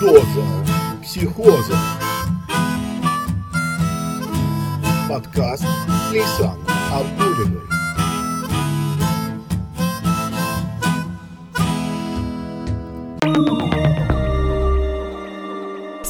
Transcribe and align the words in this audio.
Доза 0.00 0.46
психоза. 1.02 1.76
Подкаст 5.08 5.64
Лейсан 6.12 6.56
Абдулиной. 6.92 7.77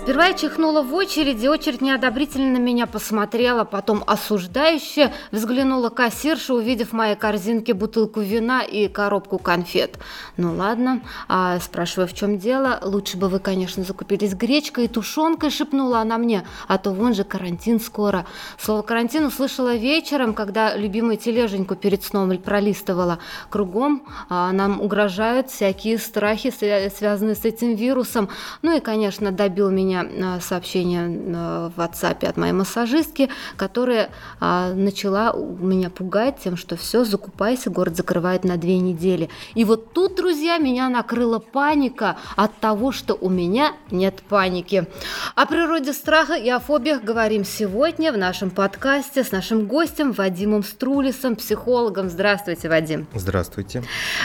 Сперва 0.09 0.29
я 0.29 0.33
чихнула 0.33 0.81
в 0.81 0.95
очереди, 0.95 1.49
очередь 1.49 1.83
неодобрительно 1.83 2.59
на 2.59 2.63
меня 2.63 2.87
посмотрела, 2.87 3.65
потом 3.65 4.03
осуждающе 4.07 5.13
взглянула 5.33 5.91
кассирша, 5.91 6.55
увидев 6.55 6.89
в 6.89 6.93
моей 6.95 7.15
корзинке 7.15 7.75
бутылку 7.75 8.23
вина 8.23 8.63
и 8.63 8.89
коробку 8.89 9.37
конфет. 9.37 9.99
Ну 10.39 10.55
ладно, 10.55 11.03
а 11.29 11.61
спрашиваю, 11.61 12.09
в 12.09 12.15
чем 12.15 12.39
дело? 12.39 12.81
Лучше 12.83 13.19
бы 13.19 13.29
вы, 13.29 13.39
конечно, 13.39 13.85
закупились 13.85 14.33
гречкой 14.33 14.87
и 14.87 14.89
тушенкой, 14.89 15.51
шепнула 15.51 15.99
она 15.99 16.17
мне, 16.17 16.47
а 16.69 16.79
то 16.79 16.93
вон 16.93 17.13
же 17.13 17.25
карантин 17.25 17.79
скоро. 17.79 18.25
Слово 18.59 18.81
карантин 18.81 19.27
услышала 19.27 19.77
вечером, 19.77 20.33
когда 20.33 20.75
любимую 20.75 21.19
тележеньку 21.19 21.75
перед 21.75 22.03
сном 22.03 22.35
пролистывала. 22.39 23.19
Кругом 23.51 24.05
а, 24.31 24.53
нам 24.53 24.81
угрожают 24.81 25.51
всякие 25.51 25.99
страхи, 25.99 26.51
связанные 26.51 27.35
с 27.35 27.45
этим 27.45 27.75
вирусом. 27.75 28.31
Ну 28.63 28.75
и, 28.75 28.81
конечно, 28.81 29.33
добил 29.33 29.69
меня 29.69 29.98
меня 30.05 30.41
сообщение 30.41 31.09
в 31.09 31.79
WhatsApp 31.79 32.27
от 32.27 32.37
моей 32.37 32.53
массажистки, 32.53 33.31
которая 33.57 34.11
а, 34.41 34.73
начала 34.75 35.33
меня 35.35 35.91
пугать 35.91 36.37
тем, 36.43 36.57
что 36.57 36.77
все, 36.77 37.05
закупайся, 37.05 37.71
город 37.71 37.97
закрывает 37.97 38.45
на 38.45 38.57
две 38.57 38.79
недели. 38.79 39.29
И 39.55 39.65
вот 39.65 39.93
тут, 39.93 40.17
друзья, 40.17 40.59
меня 40.59 40.89
накрыла 40.89 41.39
паника 41.39 42.17
от 42.37 42.57
того, 42.59 42.93
что 42.93 43.15
у 43.15 43.29
меня 43.29 43.73
нет 43.91 44.23
паники. 44.29 44.87
О 45.35 45.47
природе 45.47 45.93
страха 45.93 46.35
и 46.35 46.49
о 46.49 46.59
фобиях 46.59 47.03
говорим 47.03 47.45
сегодня 47.45 48.13
в 48.13 48.19
нашем 48.19 48.51
подкасте 48.51 49.25
с 49.25 49.33
нашим 49.33 49.67
гостем 49.67 50.13
Вадимом 50.13 50.63
Струлисом, 50.63 51.37
психологом. 51.37 52.11
Здравствуйте, 52.11 52.69
Вадим. 52.69 53.07
Здравствуйте. 53.15 53.83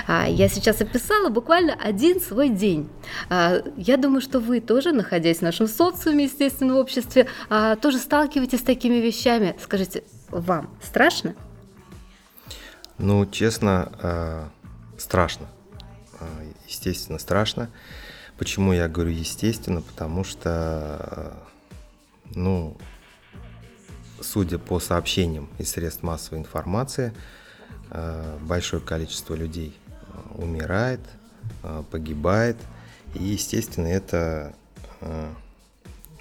А, 0.08 0.27
я 0.27 0.49
сейчас 0.49 0.81
описала 0.81 1.30
буквально 1.30 1.75
один 1.81 2.19
свой 2.21 2.49
день. 2.49 2.89
А, 3.30 3.61
я 3.77 3.97
думаю, 3.97 4.21
что 4.21 4.39
вы 4.39 4.59
тоже, 4.59 4.91
находясь 4.91 5.39
в 5.39 5.41
нашем 5.41 5.62
нашем 5.64 5.67
социуме, 5.67 6.25
естественно, 6.25 6.73
в 6.73 6.78
обществе, 6.78 7.28
а, 7.50 7.75
тоже 7.75 7.97
сталкиваетесь 7.97 8.59
с 8.59 8.64
такими 8.64 8.95
вещами. 8.95 9.56
Скажите, 9.61 10.03
вам 10.30 10.70
страшно? 10.81 11.36
Ну, 12.97 13.25
честно, 13.25 13.92
э, 14.02 14.47
страшно. 14.97 15.47
Э, 16.20 16.25
естественно, 16.67 17.20
страшно. 17.20 17.70
Почему 18.38 18.73
я 18.73 18.88
говорю 18.88 19.11
естественно? 19.11 19.81
Потому 19.81 20.23
что, 20.23 21.38
ну, 22.36 22.77
судя 24.22 24.58
по 24.58 24.80
сообщениям 24.80 25.50
из 25.59 25.72
средств 25.72 26.03
массовой 26.03 26.39
информации, 26.39 27.14
большое 28.42 28.81
количество 28.81 29.36
людей 29.36 29.77
умирает, 30.36 31.02
погибает. 31.92 32.58
И, 33.14 33.23
естественно, 33.23 33.88
это 33.88 34.55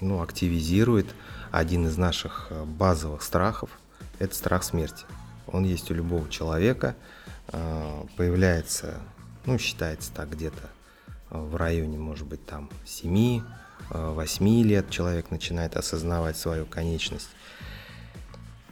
ну, 0.03 0.21
активизирует 0.21 1.07
один 1.51 1.87
из 1.87 1.97
наших 1.97 2.47
э, 2.49 2.63
базовых 2.65 3.21
страхов– 3.21 3.69
это 4.19 4.35
страх 4.35 4.63
смерти. 4.63 5.05
Он 5.47 5.63
есть 5.63 5.89
у 5.91 5.93
любого 5.93 6.29
человека, 6.29 6.95
э, 7.49 8.03
появляется, 8.17 8.99
ну, 9.45 9.57
считается 9.57 10.11
так 10.13 10.29
где-то 10.31 10.69
э, 11.29 11.37
в 11.37 11.55
районе, 11.55 11.97
может 11.97 12.27
быть, 12.27 12.45
там 12.45 12.69
7-8 12.85 14.63
лет 14.63 14.89
человек 14.89 15.31
начинает 15.31 15.75
осознавать 15.75 16.37
свою 16.37 16.65
конечность. 16.65 17.29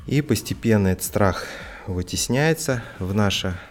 И 0.08 0.22
постепенно 0.22 0.88
этот 0.88 1.06
страх 1.06 1.46
вытесняется 1.88 2.84
в 3.00 3.14
наше 3.14 3.58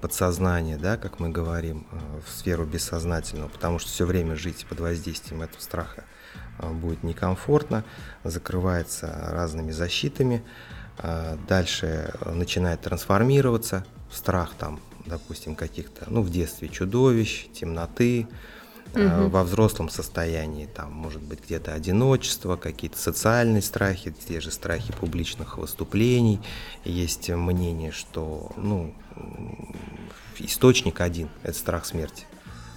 подсознание, 0.00 0.76
да, 0.76 0.96
как 0.96 1.18
мы 1.18 1.30
говорим, 1.30 1.86
э, 1.90 2.20
в 2.26 2.30
сферу 2.30 2.64
бессознательного, 2.64 3.48
потому 3.48 3.78
что 3.78 3.90
все 3.90 4.06
время 4.06 4.36
жить 4.36 4.66
под 4.68 4.80
воздействием 4.80 5.42
этого 5.42 5.60
страха 5.60 6.04
э, 6.58 6.70
будет 6.70 7.02
некомфортно, 7.02 7.84
закрывается 8.24 9.28
разными 9.30 9.70
защитами, 9.72 10.42
дальше 11.48 12.14
начинает 12.26 12.82
трансформироваться 12.82 13.84
страх 14.10 14.52
там, 14.58 14.78
допустим, 15.06 15.56
каких-то, 15.56 16.04
ну, 16.08 16.22
в 16.22 16.30
детстве 16.30 16.68
чудовищ, 16.68 17.48
темноты, 17.52 18.28
угу. 18.94 19.28
во 19.28 19.42
взрослом 19.44 19.88
состоянии, 19.88 20.66
там, 20.66 20.92
может 20.92 21.22
быть, 21.22 21.40
где-то 21.44 21.74
одиночество, 21.74 22.56
какие-то 22.56 22.98
социальные 22.98 23.62
страхи, 23.62 24.14
те 24.26 24.40
же 24.40 24.50
страхи 24.50 24.92
публичных 24.92 25.58
выступлений. 25.58 26.40
Есть 26.84 27.28
мнение, 27.28 27.92
что, 27.92 28.52
ну, 28.56 28.94
источник 30.38 31.00
один– 31.00 31.28
это 31.42 31.56
страх 31.56 31.84
смерти. 31.84 32.26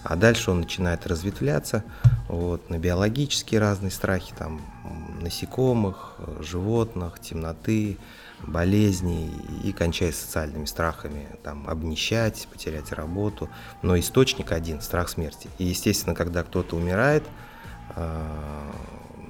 А 0.04 0.16
дальше 0.16 0.52
он 0.52 0.62
начинает 0.62 1.08
разветвляться 1.08 1.84
вот, 2.30 2.70
на 2.70 2.78
биологические 2.78 3.60
разные 3.60 3.90
страхи, 3.92 4.34
там, 4.38 4.62
насекомых, 5.20 6.14
животных, 6.42 7.20
темноты, 7.20 7.98
болезней 8.48 9.32
и 9.64 9.72
кончая 9.72 10.12
социальными 10.12 10.66
страхами, 10.66 11.28
там, 11.44 11.68
обнищать, 11.68 12.48
потерять 12.52 12.92
работу. 12.92 13.50
Но 13.82 13.98
источник 13.98 14.52
один– 14.52 14.82
страх 14.82 15.10
смерти. 15.10 15.50
И, 15.58 15.66
естественно, 15.66 16.16
когда 16.16 16.44
кто-то 16.44 16.76
умирает, 16.76 17.24
а, 17.90 18.72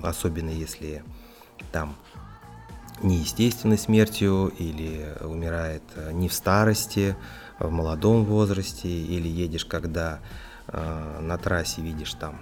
особенно 0.03 0.49
если 0.49 1.03
там 1.71 1.95
неестественной 3.01 3.77
смертью 3.77 4.53
или 4.57 5.13
умирает 5.21 5.83
не 6.11 6.29
в 6.29 6.33
старости, 6.33 7.15
в 7.59 7.69
молодом 7.69 8.23
возрасте, 8.25 8.87
или 8.89 9.27
едешь, 9.27 9.65
когда 9.65 10.19
на 10.71 11.37
трассе 11.37 11.81
видишь 11.81 12.13
там 12.13 12.39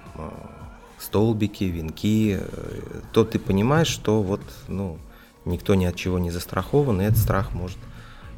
столбики, 1.04 1.66
венки, 1.66 2.40
э, 2.40 3.02
то 3.12 3.24
ты 3.24 3.40
понимаешь, 3.40 3.88
что 3.88 4.24
вот, 4.24 4.42
ну, 4.68 4.98
никто 5.46 5.76
ни 5.76 5.86
от 5.86 5.96
чего 5.96 6.20
не 6.20 6.32
застрахован, 6.32 7.02
и 7.02 7.06
этот 7.06 7.20
страх 7.20 7.54
может 7.54 7.78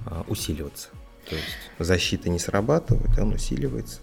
э, 0.05 0.23
усиливаться. 0.27 0.89
То 1.29 1.35
есть 1.35 1.47
защита 1.79 2.29
не 2.29 2.39
срабатывает, 2.39 3.17
он 3.17 3.33
усиливается. 3.33 3.99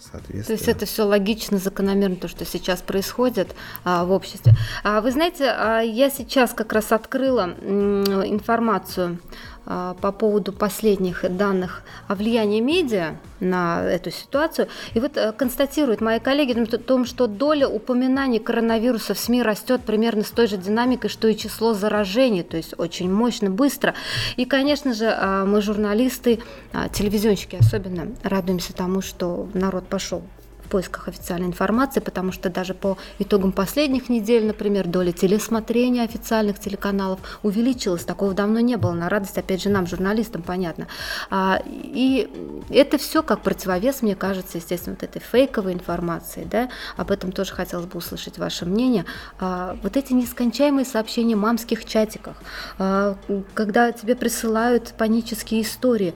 Соответственно. 0.00 0.44
То 0.44 0.52
есть 0.52 0.68
это 0.68 0.86
все 0.86 1.02
логично, 1.02 1.58
закономерно, 1.58 2.16
то, 2.16 2.26
что 2.26 2.46
сейчас 2.46 2.80
происходит 2.80 3.54
а, 3.84 4.06
в 4.06 4.12
обществе. 4.12 4.54
А, 4.82 5.02
вы 5.02 5.10
знаете, 5.10 5.50
а, 5.50 5.80
я 5.80 6.08
сейчас 6.08 6.54
как 6.54 6.72
раз 6.72 6.90
открыла 6.90 7.54
м, 7.60 8.04
информацию 8.24 9.18
а, 9.18 9.49
по 9.64 10.12
поводу 10.12 10.52
последних 10.52 11.24
данных 11.36 11.82
о 12.08 12.14
влиянии 12.14 12.60
медиа 12.60 13.16
на 13.40 13.82
эту 13.82 14.10
ситуацию. 14.10 14.68
И 14.94 15.00
вот 15.00 15.16
э, 15.16 15.32
констатируют 15.32 16.00
мои 16.00 16.18
коллеги 16.18 16.58
о 16.60 16.78
том, 16.78 17.04
что 17.06 17.26
доля 17.26 17.68
упоминаний 17.68 18.38
коронавируса 18.38 19.14
в 19.14 19.18
СМИ 19.18 19.42
растет 19.42 19.82
примерно 19.82 20.22
с 20.22 20.30
той 20.30 20.46
же 20.46 20.56
динамикой, 20.56 21.10
что 21.10 21.28
и 21.28 21.36
число 21.36 21.74
заражений, 21.74 22.42
то 22.42 22.56
есть 22.56 22.74
очень 22.78 23.12
мощно, 23.12 23.50
быстро. 23.50 23.94
И, 24.36 24.44
конечно 24.44 24.94
же, 24.94 25.06
а, 25.06 25.44
мы 25.44 25.62
журналисты, 25.62 26.40
а, 26.72 26.88
телевизионщики 26.88 27.56
особенно 27.56 28.08
радуемся 28.22 28.74
тому, 28.74 29.00
что 29.00 29.48
народ 29.54 29.86
пошел 29.86 30.22
поисках 30.70 31.08
официальной 31.08 31.48
информации, 31.48 32.00
потому 32.00 32.32
что 32.32 32.48
даже 32.48 32.72
по 32.72 32.96
итогам 33.18 33.52
последних 33.52 34.08
недель, 34.08 34.46
например, 34.46 34.86
доля 34.86 35.12
телесмотрения 35.12 36.02
официальных 36.02 36.58
телеканалов 36.58 37.20
увеличилась. 37.42 38.04
Такого 38.04 38.32
давно 38.32 38.60
не 38.60 38.76
было. 38.76 38.92
На 38.92 39.08
радость, 39.08 39.36
опять 39.36 39.62
же, 39.62 39.68
нам, 39.68 39.86
журналистам, 39.86 40.42
понятно. 40.42 40.86
А, 41.30 41.60
и 41.66 42.30
это 42.70 42.96
все 42.96 43.22
как 43.22 43.42
противовес, 43.42 44.02
мне 44.02 44.14
кажется, 44.14 44.58
естественно, 44.58 44.96
вот 44.98 45.02
этой 45.02 45.20
фейковой 45.20 45.74
информации. 45.74 46.46
Да? 46.50 46.70
Об 46.96 47.10
этом 47.10 47.32
тоже 47.32 47.52
хотелось 47.52 47.86
бы 47.86 47.98
услышать 47.98 48.38
ваше 48.38 48.64
мнение. 48.64 49.04
А, 49.38 49.76
вот 49.82 49.96
эти 49.96 50.12
нескончаемые 50.12 50.86
сообщения 50.86 51.36
в 51.36 51.40
мамских 51.40 51.84
чатиках, 51.84 52.36
а, 52.78 53.16
когда 53.54 53.92
тебе 53.92 54.14
присылают 54.14 54.94
панические 54.96 55.62
истории, 55.62 56.14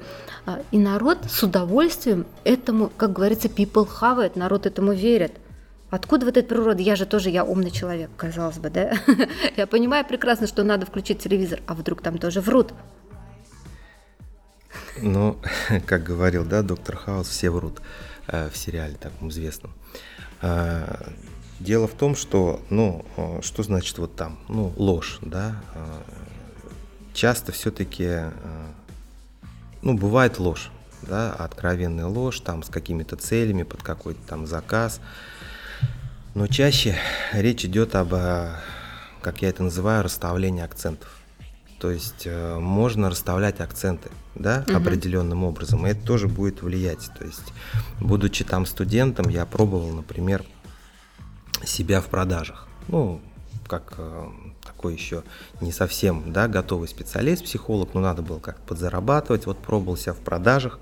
и 0.73 0.79
народ 0.79 1.19
с 1.27 1.43
удовольствием 1.43 2.27
этому, 2.45 2.91
как 2.95 3.15
говорится, 3.15 3.49
people 3.49 3.89
it, 3.89 4.33
народ 4.45 4.67
этому 4.67 4.93
верит. 4.93 5.33
Откуда 5.91 6.27
вот 6.27 6.37
эта 6.37 6.47
природа? 6.47 6.83
Я 6.83 6.97
же 6.97 7.07
тоже, 7.07 7.31
я 7.31 7.45
умный 7.45 7.71
человек, 7.71 8.11
казалось 8.17 8.59
бы, 8.59 8.69
да? 8.69 8.93
Я 9.57 9.67
понимаю 9.67 10.05
прекрасно, 10.05 10.47
что 10.47 10.65
надо 10.65 10.87
включить 10.87 11.21
телевизор, 11.21 11.61
а 11.67 11.75
вдруг 11.75 12.03
там 12.03 12.19
тоже 12.19 12.41
врут. 12.41 12.75
Ну, 15.01 15.39
как 15.87 16.03
говорил, 16.03 16.45
да, 16.45 16.63
доктор 16.63 16.97
Хаус, 16.97 17.29
все 17.29 17.51
врут 17.51 17.81
э, 18.27 18.51
в 18.51 18.57
сериале 18.57 18.97
таком 18.97 19.29
известном. 19.29 19.73
Э, 20.43 21.13
дело 21.61 21.87
в 21.87 21.95
том, 21.95 22.17
что, 22.17 22.61
ну, 22.71 23.05
э, 23.17 23.41
что 23.43 23.63
значит 23.63 23.99
вот 23.99 24.17
там, 24.17 24.39
ну, 24.49 24.73
ложь, 24.77 25.19
да? 25.23 25.57
Часто 27.15 27.53
все-таки, 27.53 28.33
ну, 29.83 29.95
бывает 29.95 30.39
ложь, 30.39 30.71
да, 31.05 31.33
откровенная 31.33 32.07
ложь, 32.07 32.41
там 32.41 32.63
с 32.63 32.69
какими-то 32.69 33.17
целями, 33.17 33.63
под 33.63 33.83
какой-то 33.83 34.21
там 34.27 34.47
заказ. 34.47 35.01
Но 36.35 36.47
чаще 36.47 36.97
речь 37.33 37.65
идет 37.65 37.95
об, 37.95 38.15
э, 38.15 38.55
как 39.23 39.43
я 39.43 39.51
это 39.51 39.63
называю, 39.63 40.03
расставлении 40.03 40.63
акцентов. 40.63 41.09
То 41.79 41.91
есть 41.91 42.23
э, 42.25 42.59
можно 42.59 43.11
расставлять 43.11 43.61
акценты, 43.61 44.11
да, 44.35 44.65
угу. 44.67 44.77
определенным 44.77 45.45
образом, 45.45 45.87
и 45.87 45.91
это 45.91 46.05
тоже 46.05 46.29
будет 46.29 46.63
влиять. 46.63 47.11
То 47.19 47.25
есть, 47.25 47.53
будучи 48.01 48.43
там 48.43 48.67
студентом, 48.67 49.29
я 49.29 49.45
пробовал, 49.47 49.91
например, 49.91 50.45
себя 51.65 52.01
в 52.01 52.07
продажах. 52.07 52.67
Ну, 52.89 53.21
как 53.67 53.95
э, 53.99 54.27
такой 54.65 54.95
еще 54.95 55.23
не 55.61 55.73
совсем 55.73 56.33
да, 56.33 56.49
готовый 56.49 56.89
специалист, 56.89 57.45
психолог, 57.45 57.95
но 57.95 58.01
надо 58.01 58.23
было 58.23 58.39
как-то 58.39 58.63
подзарабатывать. 58.63 59.47
Вот 59.47 59.59
пробовал 59.59 59.97
себя 59.97 60.13
в 60.13 60.19
продажах. 60.19 60.81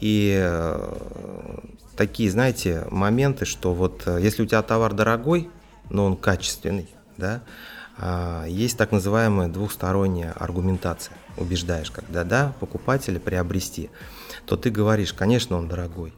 И 0.00 0.36
э, 0.40 0.94
такие, 1.96 2.30
знаете, 2.30 2.86
моменты, 2.90 3.44
что 3.44 3.74
вот 3.74 4.02
э, 4.06 4.18
если 4.22 4.42
у 4.42 4.46
тебя 4.46 4.62
товар 4.62 4.94
дорогой, 4.94 5.50
но 5.90 6.04
он 6.04 6.16
качественный, 6.16 6.88
да, 7.16 7.42
э, 7.98 8.44
есть 8.48 8.78
так 8.78 8.92
называемая 8.92 9.48
двухсторонняя 9.48 10.32
аргументация. 10.32 11.16
Убеждаешь, 11.36 11.90
когда 11.90 12.24
да, 12.24 12.54
покупателя 12.60 13.18
приобрести, 13.18 13.90
то 14.46 14.56
ты 14.56 14.70
говоришь, 14.70 15.12
конечно, 15.12 15.56
он 15.56 15.68
дорогой. 15.68 16.12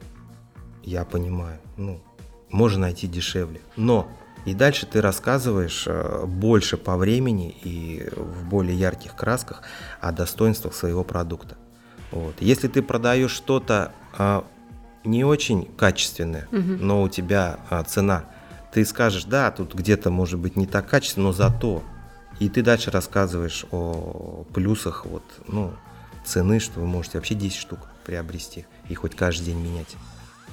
Я 0.83 1.05
понимаю, 1.05 1.59
ну, 1.77 2.01
можно 2.49 2.81
найти 2.81 3.07
дешевле. 3.07 3.61
Но 3.75 4.11
и 4.45 4.53
дальше 4.53 4.85
ты 4.85 5.01
рассказываешь 5.01 5.83
э, 5.87 6.25
больше 6.25 6.77
по 6.77 6.97
времени 6.97 7.55
и 7.63 8.09
в 8.15 8.45
более 8.45 8.77
ярких 8.77 9.15
красках 9.15 9.61
о 9.99 10.11
достоинствах 10.11 10.73
своего 10.73 11.03
продукта. 11.03 11.57
Вот. 12.11 12.35
Если 12.39 12.67
ты 12.67 12.81
продаешь 12.81 13.31
что-то 13.31 13.93
а, 14.17 14.45
не 15.03 15.23
очень 15.23 15.65
качественное, 15.77 16.47
угу. 16.51 16.77
но 16.79 17.01
у 17.03 17.09
тебя 17.09 17.59
а, 17.69 17.83
цена, 17.83 18.25
ты 18.73 18.85
скажешь, 18.85 19.25
да, 19.25 19.51
тут 19.51 19.73
где-то 19.75 20.09
может 20.09 20.39
быть 20.39 20.55
не 20.55 20.65
так 20.65 20.89
качественно, 20.89 21.27
но 21.27 21.33
зато. 21.33 21.83
И 22.39 22.49
ты 22.49 22.63
дальше 22.63 22.89
рассказываешь 22.89 23.65
о 23.71 24.45
плюсах 24.53 25.05
вот, 25.05 25.23
ну, 25.47 25.73
цены, 26.25 26.59
что 26.59 26.79
вы 26.79 26.87
можете 26.87 27.17
вообще 27.17 27.35
10 27.35 27.55
штук 27.55 27.79
приобрести 28.05 28.65
и 28.89 28.95
хоть 28.95 29.15
каждый 29.15 29.45
день 29.45 29.59
менять. 29.59 29.95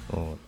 Вот. 0.09 0.39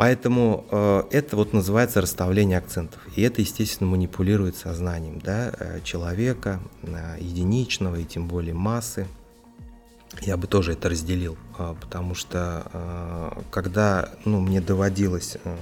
Поэтому 0.00 0.64
э, 0.70 1.02
это 1.10 1.36
вот 1.36 1.52
называется 1.52 2.00
расставление 2.00 2.56
акцентов. 2.56 3.02
И 3.16 3.20
это, 3.20 3.42
естественно, 3.42 3.90
манипулирует 3.90 4.56
сознанием 4.56 5.18
да, 5.18 5.52
э, 5.58 5.80
человека, 5.84 6.58
э, 6.82 7.18
единичного 7.20 7.96
и 7.96 8.06
тем 8.06 8.26
более 8.26 8.54
массы. 8.54 9.06
Я 10.22 10.38
бы 10.38 10.46
тоже 10.46 10.72
это 10.72 10.88
разделил, 10.88 11.36
э, 11.58 11.74
потому 11.78 12.14
что 12.14 12.66
э, 12.72 13.42
когда 13.50 14.08
ну, 14.24 14.40
мне 14.40 14.62
доводилось, 14.62 15.36
э, 15.44 15.56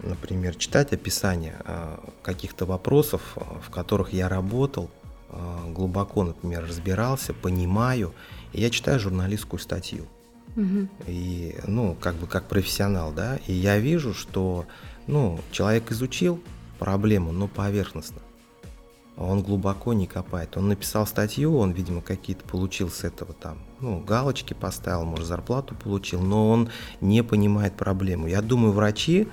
например, 0.00 0.54
читать 0.56 0.92
описание 0.92 1.56
э, 1.64 1.96
каких-то 2.22 2.66
вопросов, 2.66 3.22
э, 3.36 3.40
в 3.66 3.70
которых 3.70 4.12
я 4.12 4.28
работал, 4.28 4.90
глубоко, 5.68 6.22
например, 6.24 6.66
разбирался, 6.66 7.32
понимаю, 7.32 8.14
и 8.52 8.60
я 8.60 8.68
читаю 8.68 9.00
журналистскую 9.00 9.58
статью– 9.58 10.06
И, 11.06 11.56
ну, 11.66 11.96
как 12.00 12.16
бы 12.16 12.26
как 12.26 12.48
профессионал, 12.48 13.12
да, 13.12 13.38
и 13.46 13.52
я 13.52 13.78
вижу, 13.78 14.14
что, 14.14 14.66
ну, 15.06 15.40
человек 15.52 15.90
изучил 15.92 16.40
проблему, 16.78 17.32
но 17.32 17.48
поверхностно. 17.48 18.20
Он 19.16 19.42
глубоко 19.42 19.94
не 19.94 20.06
копает. 20.06 20.56
Он 20.56 20.68
написал 20.68 21.04
статью, 21.04 21.56
он, 21.56 21.72
видимо, 21.72 22.02
какие-то 22.02 22.44
получил 22.44 22.88
с 22.88 23.02
этого 23.02 23.32
там, 23.32 23.58
ну, 23.80 23.98
галочки 23.98 24.54
поставил, 24.54 25.04
может, 25.04 25.26
зарплату 25.26 25.74
получил, 25.74 26.20
но 26.20 26.48
он 26.48 26.70
не 27.00 27.24
понимает 27.24 27.74
проблему. 27.74 28.28
Я 28.28 28.42
думаю, 28.42 28.72
врачи 28.72 29.26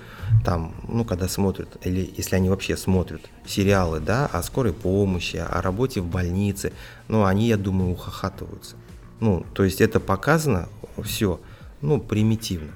там, 0.43 0.73
ну, 0.87 1.05
когда 1.05 1.27
смотрят, 1.27 1.77
или 1.85 2.11
если 2.17 2.35
они 2.35 2.49
вообще 2.49 2.77
смотрят 2.77 3.21
сериалы, 3.45 3.99
да, 3.99 4.25
о 4.25 4.41
скорой 4.41 4.73
помощи, 4.73 5.37
о 5.37 5.61
работе 5.61 6.01
в 6.01 6.07
больнице, 6.07 6.73
ну, 7.07 7.23
они, 7.23 7.47
я 7.47 7.57
думаю, 7.57 7.91
ухахатываются. 7.91 8.75
Ну, 9.19 9.45
то 9.53 9.63
есть 9.63 9.81
это 9.81 9.99
показано 9.99 10.69
все, 11.03 11.39
ну, 11.81 11.99
примитивно. 11.99 12.71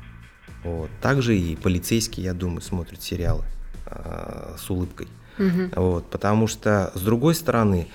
Вот. 0.63 0.89
Также 1.01 1.37
и 1.37 1.55
полицейские, 1.55 2.25
я 2.25 2.33
думаю, 2.33 2.61
смотрят 2.61 3.01
сериалы 3.01 3.43
э, 3.85 4.55
с 4.57 4.69
улыбкой. 4.69 5.07
Угу. 5.37 5.81
Вот, 5.81 6.09
потому 6.09 6.47
что, 6.47 6.91
с 6.95 7.01
другой 7.01 7.33
стороны, 7.35 7.87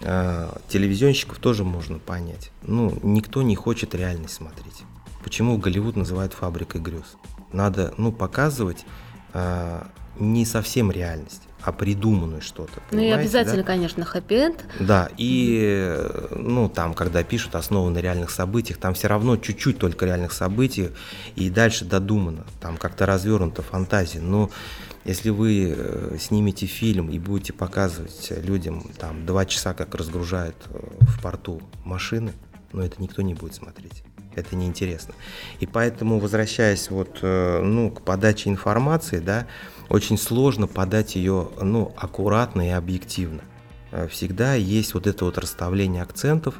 э, 0.00 0.48
телевизионщиков 0.68 1.38
тоже 1.38 1.64
можно 1.64 1.98
понять. 1.98 2.50
Ну, 2.62 2.98
никто 3.02 3.42
не 3.42 3.56
хочет 3.56 3.94
реальность 3.94 4.34
смотреть. 4.34 4.82
Почему 5.24 5.56
Голливуд 5.56 5.96
называют 5.96 6.34
фабрикой 6.34 6.80
грез? 6.80 7.16
Надо, 7.52 7.94
ну, 7.96 8.12
показывать 8.12 8.84
э, 9.32 9.82
не 10.18 10.44
совсем 10.44 10.90
реальность 10.90 11.42
а 11.62 11.72
придуманную 11.72 12.42
что-то. 12.42 12.82
Ну 12.90 13.00
и 13.00 13.08
обязательно, 13.10 13.58
да? 13.58 13.62
конечно, 13.64 14.04
хэппи-энд. 14.04 14.64
Да, 14.80 15.08
и 15.16 15.96
ну 16.30 16.68
там, 16.68 16.94
когда 16.94 17.22
пишут 17.22 17.54
основы 17.54 17.90
на 17.90 17.98
реальных 17.98 18.30
событиях, 18.30 18.78
там 18.78 18.94
все 18.94 19.08
равно 19.08 19.36
чуть-чуть 19.36 19.78
только 19.78 20.06
реальных 20.06 20.32
событий, 20.32 20.90
и 21.36 21.50
дальше 21.50 21.84
додумано, 21.84 22.44
там 22.60 22.76
как-то 22.76 23.06
развернута 23.06 23.62
фантазия. 23.62 24.20
Но 24.20 24.50
если 25.04 25.30
вы 25.30 25.74
э, 25.76 26.16
снимете 26.20 26.66
фильм 26.66 27.10
и 27.10 27.18
будете 27.18 27.52
показывать 27.52 28.32
людям 28.44 28.84
там 28.98 29.26
два 29.26 29.46
часа, 29.46 29.74
как 29.74 29.94
разгружают 29.94 30.56
э, 30.70 30.78
в 31.00 31.20
порту 31.22 31.62
машины, 31.84 32.32
ну 32.72 32.82
это 32.82 33.00
никто 33.02 33.22
не 33.22 33.34
будет 33.34 33.54
смотреть 33.54 34.04
это 34.34 34.56
неинтересно. 34.56 35.14
И 35.60 35.66
поэтому, 35.66 36.18
возвращаясь 36.18 36.90
вот, 36.90 37.18
э, 37.22 37.60
ну, 37.62 37.90
к 37.90 38.02
подаче 38.02 38.50
информации, 38.50 39.18
да, 39.18 39.46
очень 39.92 40.16
сложно 40.16 40.66
подать 40.66 41.16
ее 41.16 41.50
ну, 41.60 41.92
аккуратно 41.98 42.66
и 42.66 42.70
объективно. 42.70 43.42
Э, 43.90 44.08
всегда 44.08 44.54
есть 44.54 44.94
вот 44.94 45.06
это 45.06 45.26
вот 45.26 45.36
расставление 45.36 46.02
акцентов, 46.02 46.54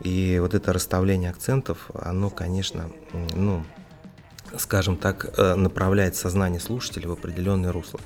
и 0.00 0.38
вот 0.40 0.54
это 0.54 0.72
расставление 0.72 1.30
акцентов, 1.30 1.90
оно, 1.92 2.30
конечно, 2.30 2.88
ну, 3.34 3.64
скажем 4.56 4.96
так, 4.96 5.28
э, 5.36 5.54
направляет 5.56 6.14
сознание 6.14 6.60
слушателя 6.60 7.08
в 7.08 7.12
определенное 7.12 7.72
русло 7.72 7.98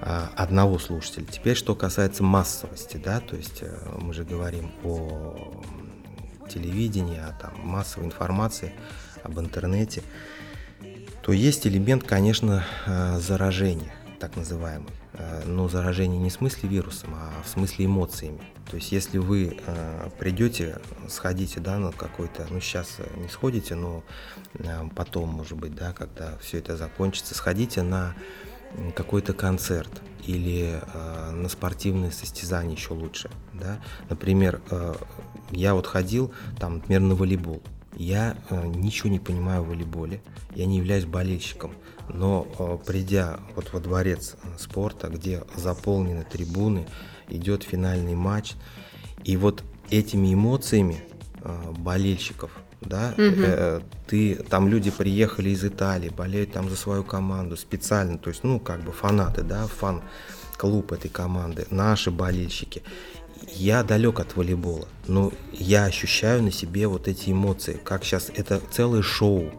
э, 0.00 0.26
одного 0.36 0.78
слушателя. 0.78 1.26
Теперь, 1.26 1.56
что 1.56 1.74
касается 1.74 2.22
массовости, 2.22 2.96
да, 2.96 3.18
то 3.18 3.34
есть 3.34 3.64
мы 3.98 4.14
же 4.14 4.22
говорим 4.22 4.70
о 4.84 5.64
телевидении, 6.48 7.18
о 7.18 7.32
там, 7.32 7.54
массовой 7.64 8.06
информации, 8.06 8.72
об 9.24 9.40
интернете 9.40 10.04
то 11.30 11.34
есть 11.34 11.64
элемент, 11.64 12.02
конечно, 12.02 12.64
э, 12.86 13.20
заражения, 13.20 13.94
так 14.18 14.34
называемый. 14.34 14.90
Э, 15.12 15.44
но 15.46 15.68
заражение 15.68 16.18
не 16.18 16.28
в 16.28 16.32
смысле 16.32 16.68
вирусом, 16.68 17.14
а 17.14 17.30
в 17.44 17.48
смысле 17.48 17.86
эмоциями. 17.86 18.40
То 18.68 18.74
есть 18.74 18.90
если 18.90 19.18
вы 19.18 19.56
э, 19.64 20.08
придете, 20.18 20.80
сходите 21.08 21.60
да, 21.60 21.78
на 21.78 21.92
какой-то, 21.92 22.48
ну 22.50 22.58
сейчас 22.58 22.96
не 23.16 23.28
сходите, 23.28 23.76
но 23.76 24.02
потом, 24.96 25.28
может 25.28 25.56
быть, 25.56 25.72
да, 25.72 25.92
когда 25.92 26.36
все 26.38 26.58
это 26.58 26.76
закончится, 26.76 27.36
сходите 27.36 27.82
на 27.82 28.16
какой-то 28.96 29.32
концерт 29.32 30.02
или 30.26 30.80
э, 30.82 31.30
на 31.30 31.48
спортивные 31.48 32.10
состязания 32.10 32.74
еще 32.74 32.92
лучше. 32.92 33.30
Да? 33.54 33.80
Например, 34.08 34.60
э, 34.68 34.94
я 35.52 35.74
вот 35.74 35.86
ходил 35.86 36.34
там, 36.58 36.78
например, 36.78 37.02
на 37.02 37.14
волейбол. 37.14 37.62
Я 37.96 38.36
э, 38.48 38.66
ничего 38.66 39.10
не 39.10 39.18
понимаю 39.18 39.62
в 39.62 39.68
волейболе, 39.68 40.20
я 40.54 40.66
не 40.66 40.78
являюсь 40.78 41.04
болельщиком, 41.04 41.72
но 42.08 42.46
э, 42.58 42.78
придя 42.86 43.40
вот 43.56 43.72
во 43.72 43.80
дворец 43.80 44.36
э, 44.42 44.46
спорта, 44.58 45.08
где 45.08 45.42
заполнены 45.56 46.24
трибуны, 46.24 46.86
идет 47.28 47.62
финальный 47.62 48.14
матч, 48.14 48.54
и 49.24 49.36
вот 49.36 49.64
этими 49.90 50.32
эмоциями 50.32 51.02
э, 51.42 51.72
болельщиков, 51.78 52.50
да, 52.80 53.12
угу. 53.14 53.22
э, 53.22 53.80
ты 54.06 54.36
там 54.36 54.68
люди 54.68 54.90
приехали 54.90 55.50
из 55.50 55.64
Италии, 55.64 56.10
болеют 56.10 56.52
там 56.52 56.70
за 56.70 56.76
свою 56.76 57.04
команду 57.04 57.56
специально, 57.56 58.18
то 58.18 58.30
есть 58.30 58.44
ну 58.44 58.60
как 58.60 58.82
бы 58.82 58.92
фанаты, 58.92 59.42
да, 59.42 59.66
фан 59.66 60.02
клуб 60.56 60.92
этой 60.92 61.08
команды, 61.08 61.66
наши 61.70 62.10
болельщики 62.10 62.82
я 63.48 63.82
далек 63.82 64.20
от 64.20 64.36
волейбола, 64.36 64.86
но 65.06 65.32
я 65.52 65.84
ощущаю 65.84 66.42
на 66.42 66.52
себе 66.52 66.86
вот 66.86 67.08
эти 67.08 67.30
эмоции, 67.30 67.80
как 67.82 68.04
сейчас 68.04 68.30
это 68.34 68.60
целое 68.70 69.02
шоу, 69.02 69.50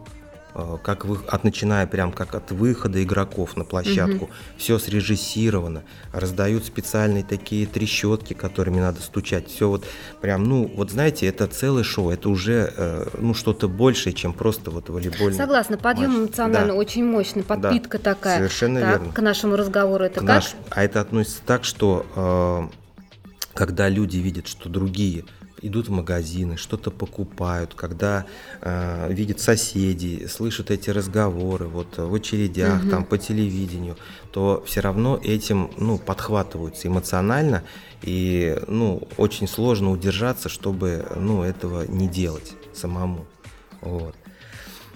э, 0.54 0.76
как 0.82 1.04
вы, 1.04 1.18
от 1.28 1.44
начиная 1.44 1.86
прям 1.86 2.12
как 2.12 2.34
от 2.34 2.50
выхода 2.50 3.02
игроков 3.02 3.56
на 3.56 3.64
площадку, 3.64 4.24
угу. 4.24 4.32
все 4.56 4.78
срежиссировано, 4.78 5.82
раздают 6.12 6.64
специальные 6.64 7.24
такие 7.24 7.66
трещотки, 7.66 8.34
которыми 8.34 8.80
надо 8.80 9.00
стучать, 9.00 9.48
все 9.48 9.68
вот 9.68 9.84
прям, 10.20 10.44
ну 10.44 10.70
вот 10.74 10.90
знаете, 10.90 11.26
это 11.26 11.46
целое 11.46 11.84
шоу, 11.84 12.10
это 12.10 12.28
уже 12.28 12.72
э, 12.76 13.08
ну 13.18 13.34
что-то 13.34 13.68
большее, 13.68 14.12
чем 14.12 14.32
просто 14.32 14.70
вот 14.70 14.88
волейбольный. 14.88 15.36
Согласна, 15.36 15.78
подъем 15.78 16.10
матч. 16.10 16.20
эмоционально 16.20 16.72
да. 16.72 16.74
очень 16.74 17.04
мощный, 17.04 17.42
подпитка 17.42 17.98
да. 17.98 18.14
такая. 18.14 18.38
Совершенно 18.38 18.80
так, 18.80 18.90
верно. 18.90 19.12
К 19.12 19.22
нашему 19.22 19.56
разговору 19.56 20.04
это 20.04 20.20
к 20.20 20.26
как? 20.26 20.28
Наш, 20.28 20.54
а 20.70 20.84
это 20.84 21.00
относится 21.00 21.40
так, 21.44 21.64
что 21.64 22.06
э, 22.70 22.81
когда 23.54 23.88
люди 23.88 24.18
видят, 24.18 24.46
что 24.46 24.68
другие 24.68 25.24
идут 25.62 25.88
в 25.88 25.90
магазины, 25.92 26.56
что-то 26.56 26.90
покупают, 26.90 27.74
когда 27.74 28.26
э, 28.60 29.12
видят 29.12 29.40
соседей, 29.40 30.26
слышат 30.26 30.70
эти 30.70 30.90
разговоры 30.90 31.66
вот 31.68 31.98
в 31.98 32.12
очередях, 32.12 32.82
угу. 32.82 32.90
там 32.90 33.04
по 33.04 33.16
телевидению, 33.16 33.96
то 34.32 34.62
все 34.66 34.80
равно 34.80 35.18
этим 35.22 35.70
ну, 35.78 35.98
подхватываются 35.98 36.88
эмоционально, 36.88 37.62
и 38.02 38.60
ну, 38.66 39.06
очень 39.16 39.46
сложно 39.46 39.92
удержаться, 39.92 40.48
чтобы 40.48 41.06
ну, 41.14 41.42
этого 41.44 41.86
не 41.86 42.08
делать 42.08 42.54
самому. 42.74 43.26
Вот. 43.80 44.16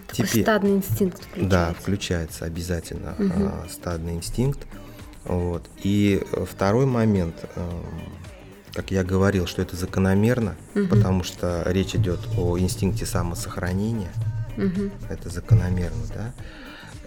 Такой 0.08 0.26
Теперь, 0.28 0.42
стадный 0.42 0.76
инстинкт 0.76 1.22
включается. 1.22 1.50
Да, 1.50 1.74
включается 1.74 2.44
обязательно 2.44 3.14
угу. 3.18 3.68
стадный 3.70 4.14
инстинкт. 4.14 4.66
Вот. 5.24 5.64
И 5.82 6.22
второй 6.48 6.86
момент, 6.86 7.34
эм, 7.56 7.84
как 8.76 8.90
я 8.90 9.02
говорил, 9.04 9.46
что 9.46 9.62
это 9.62 9.74
закономерно, 9.74 10.54
угу. 10.74 10.88
потому 10.88 11.24
что 11.24 11.62
речь 11.64 11.94
идет 11.94 12.20
о 12.36 12.58
инстинкте 12.58 13.06
самосохранения. 13.06 14.12
Угу. 14.58 14.90
Это 15.08 15.30
закономерно, 15.30 16.04
да. 16.14 16.34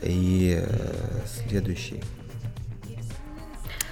И 0.02 0.60
э, 0.60 1.22
следующий, 1.48 2.04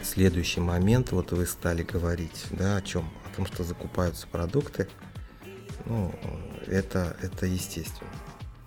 следующий 0.02 0.60
момент, 0.60 1.12
вот 1.12 1.32
вы 1.34 1.46
стали 1.46 1.84
говорить, 1.84 2.46
да, 2.50 2.78
о 2.78 2.82
чем? 2.82 3.08
О 3.32 3.36
том, 3.36 3.46
что 3.46 3.64
закупаются 3.64 4.26
продукты. 4.26 4.88
Ну, 5.86 6.12
это, 6.66 7.16
это 7.22 7.46
естественно. 7.46 8.10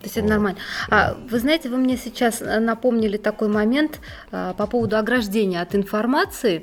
То 0.00 0.07
есть 0.07 0.16
это 0.16 0.28
нормально. 0.28 0.59
А, 0.88 1.14
вы 1.28 1.38
знаете, 1.38 1.69
вы 1.69 1.76
мне 1.76 1.99
сейчас 1.99 2.40
э, 2.40 2.59
напомнили 2.59 3.19
такой 3.19 3.49
момент 3.49 4.00
а, 4.33 4.54
по 4.54 4.66
поводу 4.66 4.97
ограждения 4.97 5.61
от 5.61 5.75
информации. 5.75 6.62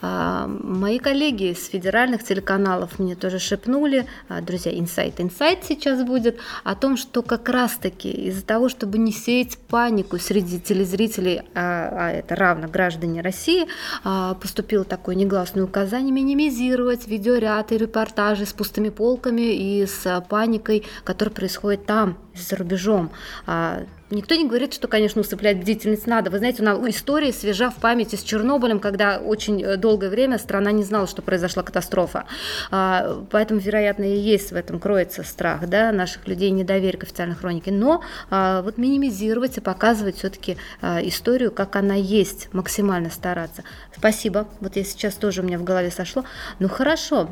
А, 0.00 0.46
мои 0.46 0.98
коллеги 0.98 1.52
с 1.52 1.68
федеральных 1.68 2.24
телеканалов 2.24 2.98
мне 2.98 3.14
тоже 3.14 3.40
шепнули, 3.40 4.06
а, 4.28 4.40
друзья, 4.40 4.72
инсайт, 4.72 5.20
инсайт 5.20 5.64
сейчас 5.68 6.02
будет, 6.02 6.38
о 6.64 6.74
том, 6.74 6.96
что 6.96 7.20
как 7.20 7.50
раз-таки 7.50 8.10
из-за 8.10 8.42
того, 8.42 8.70
чтобы 8.70 8.96
не 8.96 9.12
сеять 9.12 9.58
панику 9.58 10.16
среди 10.16 10.58
телезрителей, 10.58 11.42
а, 11.54 11.90
а 11.92 12.10
это 12.10 12.36
равно 12.36 12.68
граждане 12.68 13.20
России, 13.20 13.66
а, 14.02 14.32
поступило 14.32 14.84
такое 14.84 15.14
негласное 15.14 15.64
указание 15.64 16.10
минимизировать 16.10 17.06
видеоряд 17.06 17.70
и 17.70 17.76
репортажи 17.76 18.46
с 18.46 18.54
пустыми 18.54 18.88
полками 18.88 19.42
и 19.54 19.84
с 19.84 20.24
паникой, 20.30 20.86
которая 21.04 21.34
происходит 21.34 21.84
там, 21.84 22.16
за 22.34 22.56
рубежом. 22.56 22.77
А, 23.46 23.82
никто 24.10 24.34
не 24.34 24.46
говорит, 24.46 24.72
что, 24.72 24.88
конечно, 24.88 25.20
усыплять 25.20 25.58
бдительность 25.58 26.06
надо. 26.06 26.30
Вы 26.30 26.38
знаете, 26.38 26.62
у 26.62 26.64
нас 26.64 26.78
история 26.88 27.32
свежа 27.32 27.70
в 27.70 27.76
памяти 27.76 28.16
с 28.16 28.22
Чернобылем, 28.22 28.80
когда 28.80 29.18
очень 29.18 29.62
э, 29.62 29.76
долгое 29.76 30.08
время 30.08 30.38
страна 30.38 30.72
не 30.72 30.84
знала, 30.84 31.06
что 31.06 31.22
произошла 31.22 31.62
катастрофа. 31.62 32.24
А, 32.70 33.24
поэтому, 33.30 33.60
вероятно, 33.60 34.04
и 34.04 34.16
есть 34.16 34.52
в 34.52 34.56
этом 34.56 34.80
кроется 34.80 35.22
страх 35.22 35.68
да, 35.68 35.92
наших 35.92 36.26
людей, 36.26 36.50
недоверие 36.50 36.98
к 36.98 37.04
официальной 37.04 37.36
хронике. 37.36 37.70
Но 37.70 38.02
а, 38.30 38.62
вот 38.62 38.78
минимизировать 38.78 39.58
и 39.58 39.60
показывать 39.60 40.16
все-таки 40.18 40.56
историю, 40.82 41.50
как 41.50 41.76
она 41.76 41.94
есть, 41.94 42.52
максимально 42.52 43.10
стараться. 43.10 43.62
Спасибо. 43.96 44.48
Вот 44.60 44.76
я 44.76 44.84
сейчас 44.84 45.14
тоже 45.14 45.42
у 45.42 45.44
меня 45.44 45.58
в 45.58 45.64
голове 45.64 45.90
сошло. 45.90 46.24
Ну 46.58 46.68
хорошо. 46.68 47.28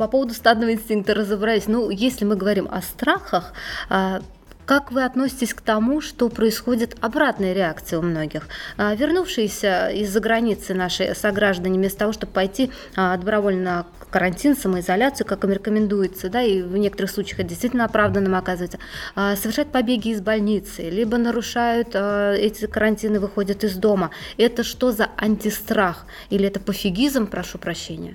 По 0.00 0.08
поводу 0.08 0.32
стадного 0.32 0.72
инстинкта 0.72 1.12
разобрались. 1.12 1.66
Ну, 1.66 1.90
если 1.90 2.24
мы 2.24 2.34
говорим 2.34 2.66
о 2.70 2.80
страхах, 2.80 3.52
а, 3.90 4.22
как 4.64 4.92
вы 4.92 5.04
относитесь 5.04 5.52
к 5.52 5.60
тому, 5.60 6.00
что 6.00 6.30
происходит 6.30 6.96
обратная 7.02 7.52
реакция 7.52 7.98
у 7.98 8.02
многих? 8.02 8.48
А, 8.78 8.94
вернувшиеся 8.94 9.90
из-за 9.90 10.20
границы 10.20 10.72
наши 10.72 11.14
сограждане, 11.14 11.78
вместо 11.78 11.98
того, 11.98 12.14
чтобы 12.14 12.32
пойти 12.32 12.70
а, 12.96 13.14
добровольно 13.18 13.62
на 13.62 13.86
карантин, 14.08 14.56
самоизоляцию, 14.56 15.26
как 15.26 15.44
им 15.44 15.50
рекомендуется, 15.50 16.30
да, 16.30 16.40
и 16.40 16.62
в 16.62 16.78
некоторых 16.78 17.10
случаях 17.10 17.40
это 17.40 17.50
действительно 17.50 17.84
оправданным 17.84 18.34
оказывается, 18.34 18.78
совершают 19.14 19.70
побеги 19.70 20.08
из 20.08 20.22
больницы, 20.22 20.88
либо 20.88 21.18
нарушают 21.18 21.88
эти 21.94 22.66
карантины, 22.66 23.20
выходят 23.20 23.64
из 23.64 23.76
дома. 23.76 24.12
Это 24.38 24.64
что 24.64 24.92
за 24.92 25.10
антистрах? 25.18 26.06
Или 26.30 26.46
это 26.48 26.58
пофигизм, 26.58 27.26
прошу 27.26 27.58
прощения? 27.58 28.14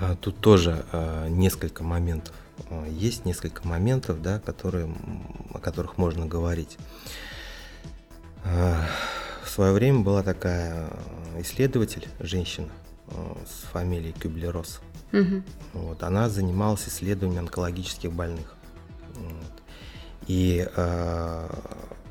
А, 0.00 0.14
тут 0.16 0.40
тоже 0.40 0.84
а, 0.92 1.28
несколько 1.28 1.82
моментов. 1.82 2.34
А, 2.70 2.86
есть 2.86 3.24
несколько 3.24 3.66
моментов, 3.66 4.20
да, 4.20 4.38
которые, 4.40 4.88
о 5.52 5.58
которых 5.58 5.98
можно 5.98 6.26
говорить. 6.26 6.76
В 8.44 9.48
свое 9.48 9.72
время 9.72 10.00
была 10.00 10.22
такая 10.22 10.88
исследователь, 11.38 12.06
женщина 12.20 12.68
с 13.44 13.64
фамилией 13.72 14.12
Кюблерос. 14.12 14.80
Угу. 15.12 15.42
Вот, 15.72 16.02
она 16.04 16.28
занималась 16.28 16.86
исследованием 16.88 17.40
онкологических 17.40 18.12
больных. 18.12 18.54
Вот. 19.14 19.62
И 20.28 20.68
э, 20.76 21.48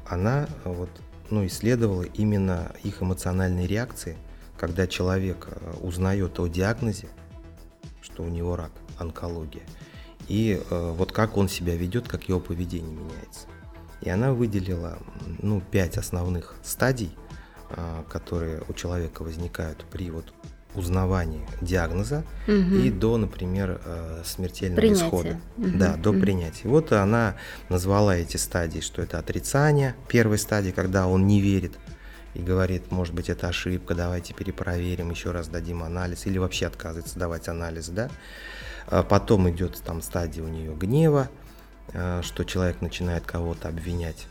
она 0.07 0.47
вот, 0.65 0.89
ну, 1.29 1.45
исследовала 1.45 2.03
именно 2.03 2.73
их 2.83 3.01
эмоциональные 3.01 3.67
реакции, 3.67 4.17
когда 4.57 4.87
человек 4.87 5.47
узнает 5.81 6.39
о 6.39 6.47
диагнозе, 6.47 7.09
что 8.15 8.23
у 8.23 8.29
него 8.29 8.55
рак, 8.55 8.71
онкология. 8.97 9.63
И 10.29 10.61
э, 10.69 10.93
вот 10.97 11.11
как 11.11 11.35
он 11.37 11.49
себя 11.49 11.75
ведет, 11.75 12.07
как 12.07 12.29
его 12.29 12.39
поведение 12.39 12.95
меняется. 12.95 13.47
И 14.01 14.09
она 14.09 14.31
выделила 14.31 14.97
ну, 15.41 15.61
пять 15.61 15.97
основных 15.97 16.55
стадий, 16.63 17.11
э, 17.69 18.03
которые 18.09 18.63
у 18.69 18.73
человека 18.73 19.23
возникают 19.23 19.85
при 19.91 20.09
вот 20.11 20.33
узнавании 20.75 21.45
диагноза 21.61 22.23
угу. 22.47 22.75
и 22.75 22.89
до, 22.89 23.17
например, 23.17 23.81
э, 23.83 24.21
смертельного 24.25 24.79
принятия. 24.79 25.05
исхода. 25.05 25.39
Угу. 25.57 25.77
Да, 25.77 25.95
до 25.97 26.11
угу. 26.11 26.21
принятия. 26.21 26.69
Вот 26.69 26.93
она 26.93 27.35
назвала 27.67 28.15
эти 28.15 28.37
стадии, 28.37 28.79
что 28.79 29.01
это 29.01 29.19
отрицание, 29.19 29.95
первой 30.07 30.37
стадии, 30.37 30.71
когда 30.71 31.07
он 31.07 31.27
не 31.27 31.41
верит 31.41 31.73
и 32.35 32.41
говорит, 32.41 32.91
может 32.91 33.15
быть, 33.15 33.29
это 33.29 33.47
ошибка, 33.47 33.95
давайте 33.95 34.33
перепроверим, 34.33 35.09
еще 35.09 35.31
раз 35.31 35.47
дадим 35.47 35.83
анализ, 35.83 36.25
или 36.25 36.37
вообще 36.37 36.67
отказывается 36.67 37.17
давать 37.17 37.47
анализ, 37.47 37.87
да. 37.87 38.09
А 38.87 39.03
потом 39.03 39.49
идет 39.49 39.81
там 39.83 40.01
стадия 40.01 40.43
у 40.43 40.47
нее 40.47 40.75
гнева, 40.75 41.29
а, 41.93 42.21
что 42.21 42.43
человек 42.43 42.81
начинает 42.81 43.25
кого-то 43.25 43.69
обвинять, 43.69 44.27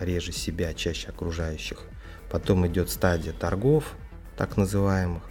реже 0.00 0.32
себя, 0.32 0.72
чаще 0.72 1.10
окружающих. 1.10 1.82
Потом 2.30 2.66
идет 2.66 2.88
стадия 2.90 3.34
торгов, 3.34 3.92
так 4.38 4.56
называемых, 4.56 5.22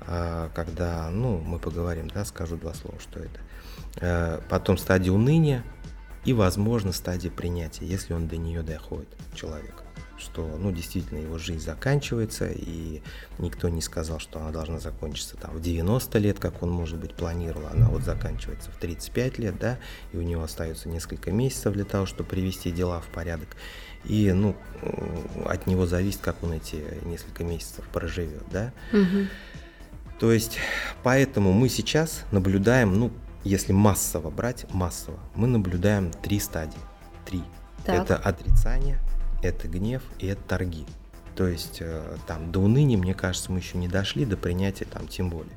а, 0.00 0.50
когда, 0.52 1.08
ну, 1.10 1.38
мы 1.38 1.60
поговорим, 1.60 2.08
да, 2.08 2.24
скажу 2.24 2.56
два 2.56 2.74
слова, 2.74 2.98
что 3.00 3.20
это. 3.20 4.42
Потом 4.50 4.76
стадия 4.76 5.12
уныния 5.12 5.64
и, 6.24 6.32
возможно, 6.32 6.92
стадия 6.92 7.30
принятия, 7.30 7.86
если 7.86 8.12
он 8.12 8.26
до 8.26 8.36
нее 8.36 8.62
доходит, 8.62 9.08
человек 9.34 9.85
что, 10.18 10.46
ну, 10.58 10.72
действительно, 10.72 11.18
его 11.18 11.38
жизнь 11.38 11.60
заканчивается, 11.60 12.48
и 12.48 13.02
никто 13.38 13.68
не 13.68 13.80
сказал, 13.80 14.18
что 14.18 14.40
она 14.40 14.50
должна 14.50 14.78
закончиться 14.78 15.36
там 15.36 15.54
в 15.54 15.60
90 15.60 16.18
лет, 16.18 16.38
как 16.38 16.62
он, 16.62 16.70
может 16.70 16.98
быть, 16.98 17.14
планировал, 17.14 17.66
она 17.72 17.88
вот 17.88 18.02
заканчивается 18.02 18.70
в 18.70 18.76
35 18.76 19.38
лет, 19.38 19.58
да, 19.58 19.78
и 20.12 20.16
у 20.16 20.22
него 20.22 20.42
остается 20.42 20.88
несколько 20.88 21.30
месяцев 21.30 21.72
для 21.74 21.84
того, 21.84 22.06
чтобы 22.06 22.28
привести 22.28 22.70
дела 22.70 23.00
в 23.00 23.06
порядок, 23.06 23.56
и, 24.04 24.32
ну, 24.32 24.56
от 25.44 25.66
него 25.66 25.86
зависит, 25.86 26.20
как 26.20 26.42
он 26.42 26.52
эти 26.52 26.82
несколько 27.04 27.44
месяцев 27.44 27.84
проживет, 27.92 28.44
да. 28.50 28.72
Угу. 28.92 29.26
То 30.18 30.32
есть, 30.32 30.58
поэтому 31.02 31.52
мы 31.52 31.68
сейчас 31.68 32.24
наблюдаем, 32.30 32.98
ну, 32.98 33.12
если 33.44 33.72
массово 33.72 34.30
брать, 34.30 34.66
массово, 34.72 35.18
мы 35.34 35.46
наблюдаем 35.46 36.10
три 36.10 36.40
стадии. 36.40 36.80
Три. 37.24 37.42
Так. 37.84 38.02
Это 38.04 38.16
отрицание, 38.16 38.98
это 39.42 39.68
гнев 39.68 40.02
и 40.18 40.26
это 40.26 40.42
торги. 40.42 40.86
То 41.36 41.46
есть 41.46 41.78
э, 41.80 42.16
там 42.26 42.50
до 42.50 42.60
уныния, 42.60 42.96
мне 42.96 43.14
кажется, 43.14 43.52
мы 43.52 43.58
еще 43.58 43.76
не 43.76 43.88
дошли, 43.88 44.24
до 44.24 44.36
принятия 44.36 44.86
там 44.86 45.06
тем 45.06 45.28
более. 45.28 45.52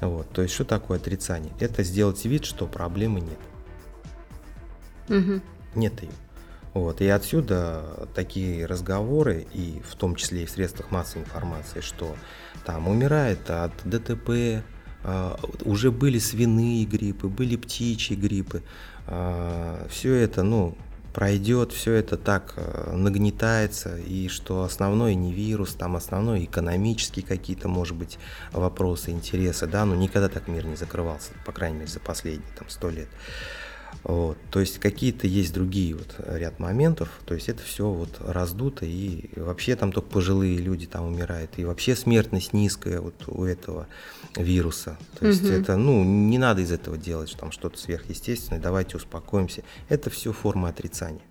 Вот, 0.00 0.30
то 0.30 0.42
есть 0.42 0.54
что 0.54 0.64
такое 0.64 0.98
отрицание? 0.98 1.52
Это 1.58 1.82
сделать 1.82 2.24
вид, 2.24 2.44
что 2.44 2.66
проблемы 2.66 3.20
нет. 3.20 3.38
Угу. 5.08 5.40
Нет 5.74 6.02
ее. 6.02 6.10
Вот, 6.74 7.00
и 7.00 7.08
отсюда 7.08 8.06
такие 8.14 8.66
разговоры, 8.66 9.46
и 9.54 9.80
в 9.88 9.94
том 9.94 10.14
числе 10.14 10.42
и 10.42 10.46
в 10.46 10.50
средствах 10.50 10.90
массовой 10.90 11.22
информации, 11.24 11.80
что 11.80 12.14
там 12.64 12.86
умирает 12.86 13.48
от 13.48 13.72
ДТП, 13.84 14.28
э, 15.02 15.36
уже 15.64 15.90
были 15.90 16.18
свиные 16.18 16.84
гриппы, 16.84 17.28
были 17.28 17.56
птичьи 17.56 18.14
гриппы. 18.14 18.62
Э, 19.06 19.86
все 19.88 20.14
это, 20.14 20.42
ну, 20.42 20.76
пройдет, 21.16 21.72
все 21.72 21.94
это 21.94 22.18
так 22.18 22.52
э, 22.56 22.92
нагнетается, 22.94 23.96
и 23.96 24.28
что 24.28 24.64
основной 24.64 25.14
не 25.14 25.32
вирус, 25.32 25.72
там 25.72 25.96
основной 25.96 26.44
экономические 26.44 27.24
какие-то, 27.24 27.68
может 27.68 27.96
быть, 27.96 28.18
вопросы, 28.52 29.12
интересы, 29.12 29.66
да, 29.66 29.86
но 29.86 29.94
никогда 29.94 30.28
так 30.28 30.46
мир 30.46 30.66
не 30.66 30.76
закрывался, 30.76 31.30
по 31.46 31.52
крайней 31.52 31.78
мере, 31.78 31.90
за 31.90 32.00
последние 32.00 32.52
там 32.58 32.68
сто 32.68 32.90
лет. 32.90 33.08
Вот. 34.04 34.38
То 34.50 34.60
есть 34.60 34.78
какие-то 34.78 35.26
есть 35.26 35.52
другие 35.52 35.94
вот 35.94 36.14
ряд 36.28 36.60
моментов, 36.60 37.08
то 37.24 37.34
есть 37.34 37.48
это 37.48 37.62
все 37.62 37.88
вот 37.88 38.20
раздуто, 38.20 38.86
и 38.86 39.28
вообще 39.38 39.74
там 39.74 39.90
только 39.90 40.08
пожилые 40.10 40.58
люди 40.58 40.86
там 40.86 41.06
умирают, 41.06 41.50
и 41.56 41.64
вообще 41.64 41.96
смертность 41.96 42.52
низкая 42.52 43.00
вот 43.00 43.26
у 43.26 43.44
этого 43.44 43.88
вируса. 44.36 44.96
То 45.18 45.26
есть 45.26 45.42
Мгм. 45.42 45.52
это, 45.52 45.76
ну, 45.76 46.04
не 46.04 46.38
надо 46.38 46.60
из 46.60 46.70
этого 46.70 46.96
делать 46.96 47.36
там 47.38 47.50
что-то 47.50 47.78
сверхъестественное, 47.78 48.60
давайте 48.62 48.96
успокоимся. 48.96 49.64
Это 49.88 50.08
все 50.08 50.32
форма 50.32 50.68
отрицания. 50.68 51.22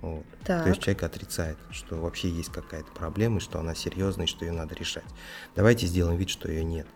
Вот. 0.00 0.24
Так. 0.44 0.62
То 0.62 0.70
есть 0.70 0.80
человек 0.80 1.02
отрицает, 1.02 1.58
что 1.70 1.96
вообще 1.96 2.30
есть 2.30 2.50
какая-то 2.50 2.90
проблема, 2.92 3.36
и 3.36 3.40
что 3.40 3.58
она 3.60 3.74
серьезная, 3.74 4.24
и 4.24 4.28
что 4.28 4.46
ее 4.46 4.52
надо 4.52 4.74
решать. 4.74 5.04
Давайте 5.54 5.86
сделаем 5.86 6.16
вид, 6.16 6.30
что 6.30 6.50
ее 6.50 6.64
нет. 6.64 6.86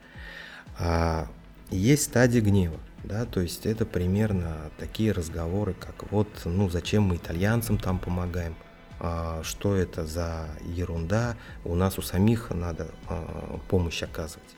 А 0.79 1.29
есть 1.71 2.05
стадия 2.05 2.41
гнева, 2.41 2.79
да, 3.04 3.26
то 3.26 3.40
есть 3.40 3.66
это 3.66 3.84
примерно 3.84 4.70
такие 4.78 5.12
разговоры, 5.12 5.75
как 5.75 6.11
вот, 6.11 6.28
ну, 6.44 6.68
зачем 6.68 7.04
мы 7.04 7.16
итальянцам 7.16 7.78
там 7.78 7.99
помогаем, 7.99 8.56
а, 8.99 9.42
что 9.42 9.75
это 9.75 10.06
за 10.06 10.49
ерунда, 10.64 11.37
у 11.64 11.75
нас 11.75 11.99
у 11.99 12.02
самих 12.02 12.50
надо 12.50 12.88
а, 13.08 13.58
помощь 13.68 14.02
оказывать. 14.02 14.56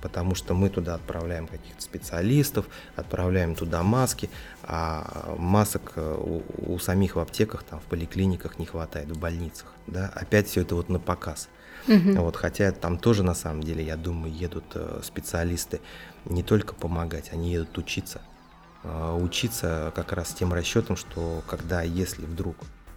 Потому 0.00 0.34
что 0.34 0.54
мы 0.54 0.70
туда 0.70 0.94
отправляем 0.94 1.46
каких-то 1.46 1.82
специалистов, 1.82 2.66
отправляем 2.96 3.54
туда 3.54 3.82
маски, 3.82 4.30
а 4.62 5.34
масок 5.36 5.92
э, 5.96 6.16
у, 6.18 6.42
у 6.72 6.78
самих 6.78 7.16
в 7.16 7.18
аптеках, 7.18 7.64
там, 7.64 7.80
в 7.80 7.82
поликлиниках 7.82 8.58
не 8.58 8.64
хватает, 8.64 9.10
в 9.10 9.18
больницах. 9.18 9.74
Да? 9.86 10.10
Опять 10.14 10.48
все 10.48 10.62
это 10.62 10.74
вот 10.74 10.88
на 10.88 11.00
показ. 11.00 11.50
Мгм. 11.86 12.14
Вот, 12.22 12.36
хотя 12.36 12.72
там 12.72 12.98
тоже 12.98 13.22
на 13.22 13.34
самом 13.34 13.62
деле, 13.62 13.84
я 13.84 13.96
думаю, 13.96 14.32
едут 14.32 14.64
э, 14.74 15.00
специалисты 15.02 15.80
не 16.24 16.42
только 16.42 16.74
помогать, 16.74 17.30
они 17.32 17.52
едут 17.52 17.76
учиться. 17.78 18.20
А, 18.82 19.14
Учиться 19.16 19.92
как 19.94 20.12
раз 20.12 20.30
с 20.30 20.34
тем 20.34 20.52
расчетом, 20.52 20.96
что 20.96 21.42
когда, 21.46 21.82
если 21.82 22.24
вдруг 22.24 22.56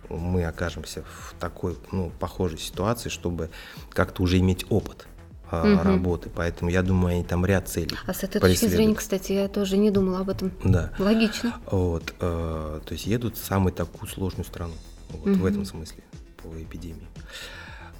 мы 0.10 0.46
окажемся 0.46 1.04
в 1.04 1.34
такой, 1.40 1.78
ну, 1.92 2.12
похожей 2.20 2.60
ситуации, 2.60 3.10
чтобы 3.10 3.50
как-то 3.90 4.24
уже 4.24 4.38
иметь 4.40 4.66
опыт 4.70 5.08
Мгм. 5.52 5.82
работы. 5.84 6.30
Поэтому 6.34 6.72
я 6.72 6.82
думаю, 6.82 7.14
они 7.16 7.24
там 7.24 7.46
ряд 7.46 7.68
целей. 7.70 7.96
А 8.08 8.14
с 8.14 8.24
этой 8.24 8.42
точки 8.42 8.66
зрения, 8.68 8.96
кстати, 8.96 9.34
я 9.34 9.48
тоже 9.48 9.78
не 9.78 9.92
думала 9.92 10.20
об 10.22 10.30
этом. 10.30 10.52
Да. 10.64 10.92
Логично. 10.98 11.54
Вот, 11.70 12.16
э, 12.20 12.80
то 12.84 12.92
есть 12.94 13.06
едут 13.06 13.38
в 13.38 13.46
самую 13.46 13.72
такую 13.72 14.10
сложную 14.10 14.46
страну. 14.46 14.74
Вот 15.10 15.26
в 15.36 15.38
Мгм. 15.38 15.46
этом 15.46 15.66
смысле 15.66 16.04
по 16.42 16.48
эпидемии. 16.60 17.08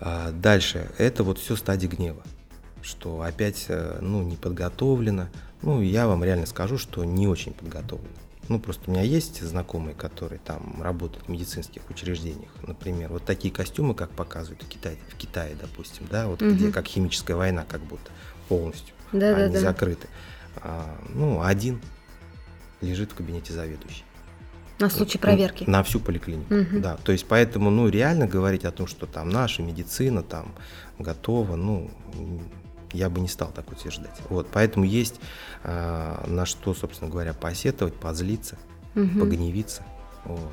А, 0.06 0.32
дальше, 0.32 0.92
это 0.98 1.24
вот 1.24 1.40
все 1.40 1.56
стадии 1.56 1.88
гнева, 1.88 2.24
что 2.82 3.22
опять, 3.22 3.68
э, 3.70 4.00
ну, 4.02 4.22
не 4.22 4.36
подготовлено. 4.36 5.30
Ну, 5.62 5.82
я 5.82 6.08
вам 6.08 6.26
реально 6.26 6.46
скажу, 6.46 6.78
что 6.78 7.06
не 7.06 7.26
очень 7.26 7.54
подготовлено. 7.54 8.14
Ну, 8.50 8.60
просто 8.60 8.92
у 8.92 8.92
меня 8.92 9.04
есть 9.04 9.42
знакомые, 9.42 9.96
которые 9.96 10.40
там 10.44 10.82
работают 10.82 11.26
в 11.26 11.30
медицинских 11.30 11.90
учреждениях. 11.90 12.52
Например, 12.68 13.14
вот 13.14 13.24
такие 13.24 13.54
костюмы, 13.54 13.96
как 13.96 14.10
показывают 14.10 14.62
в 14.64 14.68
Китае, 14.68 14.98
в 15.08 15.16
Китае 15.16 15.56
допустим, 15.56 16.06
да, 16.12 16.28
вот 16.28 16.42
где 16.42 16.66
Мгм. 16.66 16.74
как 16.74 16.86
химическая 16.86 17.38
война, 17.38 17.64
как 17.64 17.80
будто 17.80 18.12
полностью. 18.50 18.94
Да-да-да. 19.14 19.46
Они 19.46 19.58
закрыты. 19.58 20.10
А, 20.58 21.00
ну, 21.14 21.42
один 21.42 21.80
лежит 22.82 23.14
в 23.14 23.16
кабинете 23.16 23.54
заведующей. 23.54 24.04
На 24.80 24.90
случай 24.90 25.18
проверки. 25.18 25.64
На 25.68 25.84
всю 25.84 26.00
поликлинику. 26.00 26.54
Мгм. 26.54 26.82
Да. 26.82 26.98
То 27.04 27.12
есть 27.12 27.26
поэтому, 27.28 27.70
ну, 27.70 27.88
реально 27.90 28.28
говорить 28.28 28.66
о 28.66 28.72
том, 28.72 28.88
что 28.88 29.06
там 29.06 29.30
наша 29.30 29.62
медицина 29.62 30.24
там 30.24 30.54
готова, 31.00 31.56
ну, 31.56 31.92
я 32.92 33.10
бы 33.10 33.22
не 33.22 33.28
стал 33.28 33.52
так 33.54 33.72
утверждать. 33.72 34.20
Вот, 34.30 34.48
поэтому 34.52 34.86
есть 34.86 35.20
а, 35.64 36.24
на 36.28 36.46
что, 36.46 36.74
собственно 36.74 37.10
говоря, 37.10 37.34
посетовать, 37.34 37.96
позлиться, 37.96 38.58
Мгм. 38.96 39.20
погневиться. 39.20 39.84
Вот. 40.26 40.52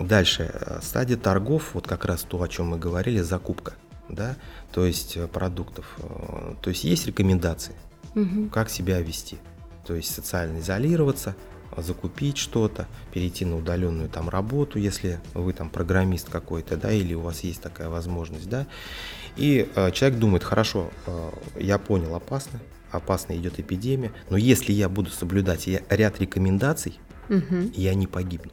Дальше, 0.00 0.50
э, 0.52 0.80
стадия 0.82 1.16
торгов, 1.16 1.74
вот 1.74 1.86
как 1.86 2.04
раз 2.06 2.22
то, 2.22 2.40
о 2.42 2.48
чем 2.48 2.68
мы 2.68 2.78
говорили, 2.78 3.20
закупка, 3.20 3.74
да, 4.08 4.36
то 4.72 4.84
есть 4.86 5.16
э, 5.16 5.26
продуктов. 5.28 5.96
Э, 5.98 6.54
То 6.60 6.70
есть 6.70 6.84
есть 6.84 7.06
рекомендации, 7.06 7.74
Мгм. 8.14 8.48
как 8.50 8.68
себя 8.70 9.00
вести. 9.00 9.38
То 9.86 9.94
есть 9.94 10.12
социально 10.14 10.60
изолироваться, 10.60 11.34
закупить 11.78 12.36
что-то, 12.38 12.86
перейти 13.12 13.44
на 13.44 13.56
удаленную 13.56 14.08
там 14.08 14.28
работу, 14.28 14.78
если 14.78 15.20
вы 15.34 15.52
там 15.52 15.70
программист 15.70 16.28
какой-то, 16.28 16.76
да, 16.76 16.92
или 16.92 17.14
у 17.14 17.20
вас 17.20 17.40
есть 17.40 17.62
такая 17.62 17.88
возможность, 17.88 18.48
да. 18.48 18.66
И 19.36 19.68
э, 19.74 19.90
человек 19.92 20.18
думает, 20.18 20.44
хорошо, 20.44 20.90
э, 21.06 21.30
я 21.58 21.78
понял, 21.78 22.14
опасно, 22.14 22.60
опасно 22.90 23.34
идет 23.36 23.58
эпидемия, 23.58 24.12
но 24.28 24.36
если 24.36 24.72
я 24.72 24.88
буду 24.88 25.10
соблюдать 25.10 25.66
я- 25.66 25.82
ряд 25.88 26.20
рекомендаций, 26.20 26.98
Мгм. 27.28 27.72
я 27.74 27.94
не 27.94 28.06
погибну. 28.06 28.52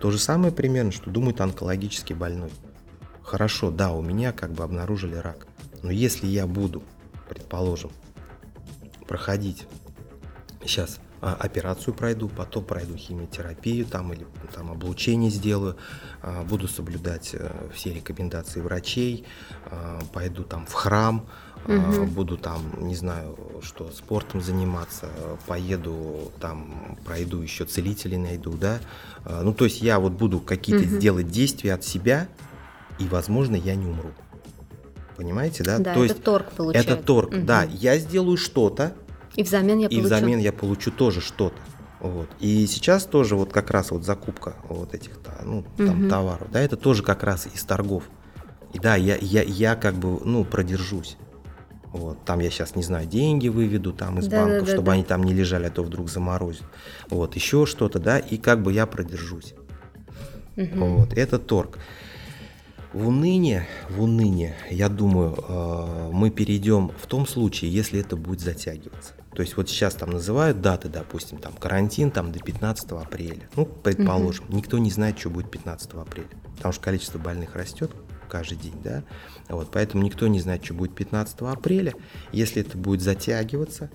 То 0.00 0.10
же 0.10 0.18
самое 0.18 0.52
примерно, 0.52 0.92
что 0.92 1.10
думает 1.10 1.40
онкологически 1.40 2.12
больной. 2.14 2.50
Хорошо, 3.22 3.70
да, 3.70 3.92
у 3.92 4.00
меня 4.00 4.32
как 4.32 4.52
бы 4.52 4.64
обнаружили 4.64 5.16
рак, 5.16 5.46
но 5.82 5.90
если 5.90 6.26
я 6.26 6.46
буду, 6.46 6.82
предположим, 7.28 7.90
проходить 9.06 9.66
сейчас 10.64 10.98
а, 11.20 11.34
операцию 11.34 11.94
пройду, 11.94 12.28
потом 12.28 12.64
пройду 12.64 12.96
химиотерапию 12.96 13.86
там 13.86 14.12
или 14.12 14.26
там 14.54 14.70
облучение 14.70 15.30
сделаю, 15.30 15.76
а, 16.22 16.44
буду 16.44 16.68
соблюдать 16.68 17.30
э, 17.32 17.68
все 17.74 17.92
рекомендации 17.92 18.60
врачей, 18.60 19.24
а, 19.66 20.00
пойду 20.12 20.44
там 20.44 20.66
в 20.66 20.72
храм, 20.72 21.26
Мгм. 21.66 22.06
буду 22.10 22.38
там, 22.38 22.62
не 22.78 22.94
знаю, 22.94 23.36
что 23.62 23.90
спортом 23.90 24.40
заниматься, 24.40 25.10
поеду 25.46 26.32
там, 26.40 26.96
пройду 27.04 27.42
еще 27.42 27.66
целителей 27.66 28.16
найду, 28.16 28.52
да, 28.52 28.80
ну 29.42 29.52
то 29.52 29.64
есть 29.64 29.82
я 29.82 29.98
вот 29.98 30.12
буду 30.12 30.40
какие-то 30.40 30.84
Мгм. 30.86 30.98
делать 30.98 31.28
действия 31.28 31.74
от 31.74 31.84
себя, 31.84 32.28
и, 32.96 33.06
возможно, 33.08 33.54
я 33.56 33.74
не 33.74 33.86
умру. 33.86 34.14
Понимаете, 35.16 35.64
да? 35.64 35.78
Да, 35.78 35.94
то 35.94 36.04
это 36.04 36.12
есть 36.14 36.24
торг 36.24 36.52
получается. 36.52 36.94
это 36.94 37.02
торг, 37.02 37.32
Мгм. 37.32 37.44
да, 37.44 37.64
я 37.64 37.98
сделаю 37.98 38.36
что-то, 38.36 38.94
И 39.38 39.44
взамен 39.44 39.78
я 39.78 39.86
и 39.86 39.88
получу. 39.88 40.02
взамен 40.06 40.38
я 40.40 40.52
получу 40.52 40.90
тоже 40.90 41.20
что-то. 41.20 41.56
Вот. 42.00 42.28
И 42.40 42.66
сейчас 42.66 43.04
тоже 43.04 43.36
вот 43.36 43.52
как 43.52 43.70
раз 43.70 43.92
вот 43.92 44.02
закупка 44.04 44.56
вот 44.68 44.94
этих 44.94 45.12
ну, 45.44 45.64
там, 45.76 46.00
Мгм. 46.00 46.08
товаров, 46.08 46.48
да, 46.50 46.60
это 46.60 46.76
тоже 46.76 47.04
как 47.04 47.22
раз 47.22 47.46
из 47.46 47.62
торгов. 47.62 48.02
И 48.72 48.80
да, 48.80 48.96
я, 48.96 49.16
я, 49.20 49.42
я 49.42 49.76
как 49.76 49.94
бы, 49.94 50.18
ну, 50.24 50.44
продержусь. 50.44 51.16
Вот, 51.92 52.24
там 52.24 52.40
я 52.40 52.50
сейчас, 52.50 52.74
не 52.74 52.82
знаю, 52.82 53.06
деньги 53.06 53.46
выведу 53.46 53.92
там 53.92 54.18
из 54.18 54.26
Да, 54.26 54.38
банков, 54.38 54.58
да, 54.62 54.66
да, 54.66 54.72
чтобы 54.72 54.86
да. 54.86 54.92
они 54.94 55.04
там 55.04 55.22
не 55.22 55.32
лежали, 55.32 55.66
а 55.66 55.70
то 55.70 55.84
вдруг 55.84 56.10
заморозят. 56.10 56.64
Вот, 57.08 57.36
еще 57.36 57.64
что-то, 57.64 58.00
да, 58.00 58.18
и 58.18 58.38
как 58.38 58.60
бы 58.60 58.72
я 58.72 58.86
продержусь. 58.86 59.54
Мгм. 60.56 60.96
Вот, 60.96 61.12
это 61.12 61.38
торг. 61.38 61.78
В 62.92 63.06
уныние, 63.06 63.68
в 63.88 64.02
уныние, 64.02 64.56
я 64.68 64.88
думаю, 64.88 65.36
э, 65.48 66.10
мы 66.12 66.30
перейдем 66.30 66.90
в 67.00 67.06
том 67.06 67.26
случае, 67.26 67.70
если 67.70 68.00
это 68.00 68.16
будет 68.16 68.40
затягиваться. 68.40 69.12
То 69.38 69.42
есть 69.42 69.56
вот 69.56 69.68
сейчас 69.68 69.94
там 69.94 70.10
называют 70.10 70.60
даты, 70.60 70.88
допустим, 70.88 71.38
там 71.38 71.52
карантин 71.52 72.10
там 72.10 72.32
до 72.32 72.40
15 72.40 72.90
апреля. 72.90 73.48
Ну, 73.54 73.66
предположим, 73.66 74.46
никто 74.48 74.78
не 74.78 74.90
знает, 74.90 75.16
что 75.16 75.30
будет 75.30 75.48
15 75.48 75.92
апреля, 75.92 76.26
потому 76.56 76.72
что 76.72 76.82
количество 76.82 77.20
больных 77.20 77.54
растет 77.54 77.92
каждый 78.28 78.58
день, 78.58 78.74
да. 78.82 79.04
Вот, 79.48 79.70
поэтому 79.70 80.02
никто 80.02 80.26
не 80.26 80.40
знает, 80.40 80.64
что 80.64 80.74
будет 80.74 80.92
15 80.96 81.42
апреля. 81.42 81.94
Если 82.32 82.62
это 82.62 82.76
будет 82.76 83.00
затягиваться, 83.00 83.92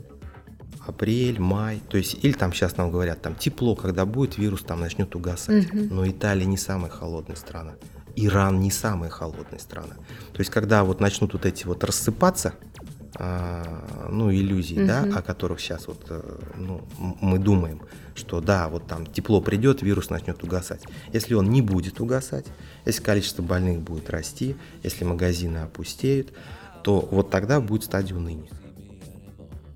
апрель, 0.88 1.42
май, 1.42 1.82
то 1.90 1.98
есть, 1.98 2.24
или 2.24 2.32
там 2.32 2.54
сейчас 2.54 2.78
нам 2.78 2.90
говорят, 2.90 3.22
там 3.22 3.36
тепло, 3.36 3.76
когда 3.76 4.06
будет, 4.06 4.38
вирус 4.38 4.62
там 4.62 4.80
начнет 4.80 5.14
угасать. 5.14 5.74
Мгм. 5.74 5.94
Но 5.94 6.08
Италия 6.10 6.46
не 6.46 6.58
самая 6.58 6.90
холодная 6.90 7.36
страна. 7.36 7.74
Иран 8.16 8.62
не 8.62 8.72
самая 8.72 9.10
холодная 9.10 9.60
страна. 9.60 9.96
То 10.32 10.40
есть, 10.40 10.52
когда 10.52 10.86
вот 10.86 11.02
начнут 11.02 11.34
вот 11.34 11.46
эти 11.46 11.66
вот 11.66 11.84
рассыпаться, 11.84 12.54
а, 13.16 14.10
ну, 14.12 14.32
иллюзии, 14.32 14.84
да, 14.86 15.04
Мгм. 15.04 15.18
о 15.18 15.22
которых 15.22 15.60
сейчас 15.60 15.88
вот, 15.88 16.04
э, 16.10 16.22
ну, 16.56 16.82
мы 16.98 17.38
думаем, 17.38 17.82
что 18.16 18.42
да, 18.42 18.68
вот 18.70 18.88
там 18.88 19.06
тепло 19.06 19.40
придет, 19.42 19.82
вирус 19.82 20.10
начнет 20.10 20.44
угасать. 20.44 20.82
Если 21.12 21.34
он 21.36 21.50
не 21.50 21.62
будет 21.62 22.00
угасать, 22.00 22.46
если 22.86 23.04
количество 23.04 23.44
больных 23.44 23.82
будет 23.82 24.10
расти, 24.10 24.56
если 24.84 25.06
магазины 25.06 25.58
опустеют, 25.60 26.34
то 26.84 27.08
вот 27.12 27.30
тогда 27.30 27.62
будет 27.62 27.84
стадия 27.84 28.16
уныния. 28.16 28.50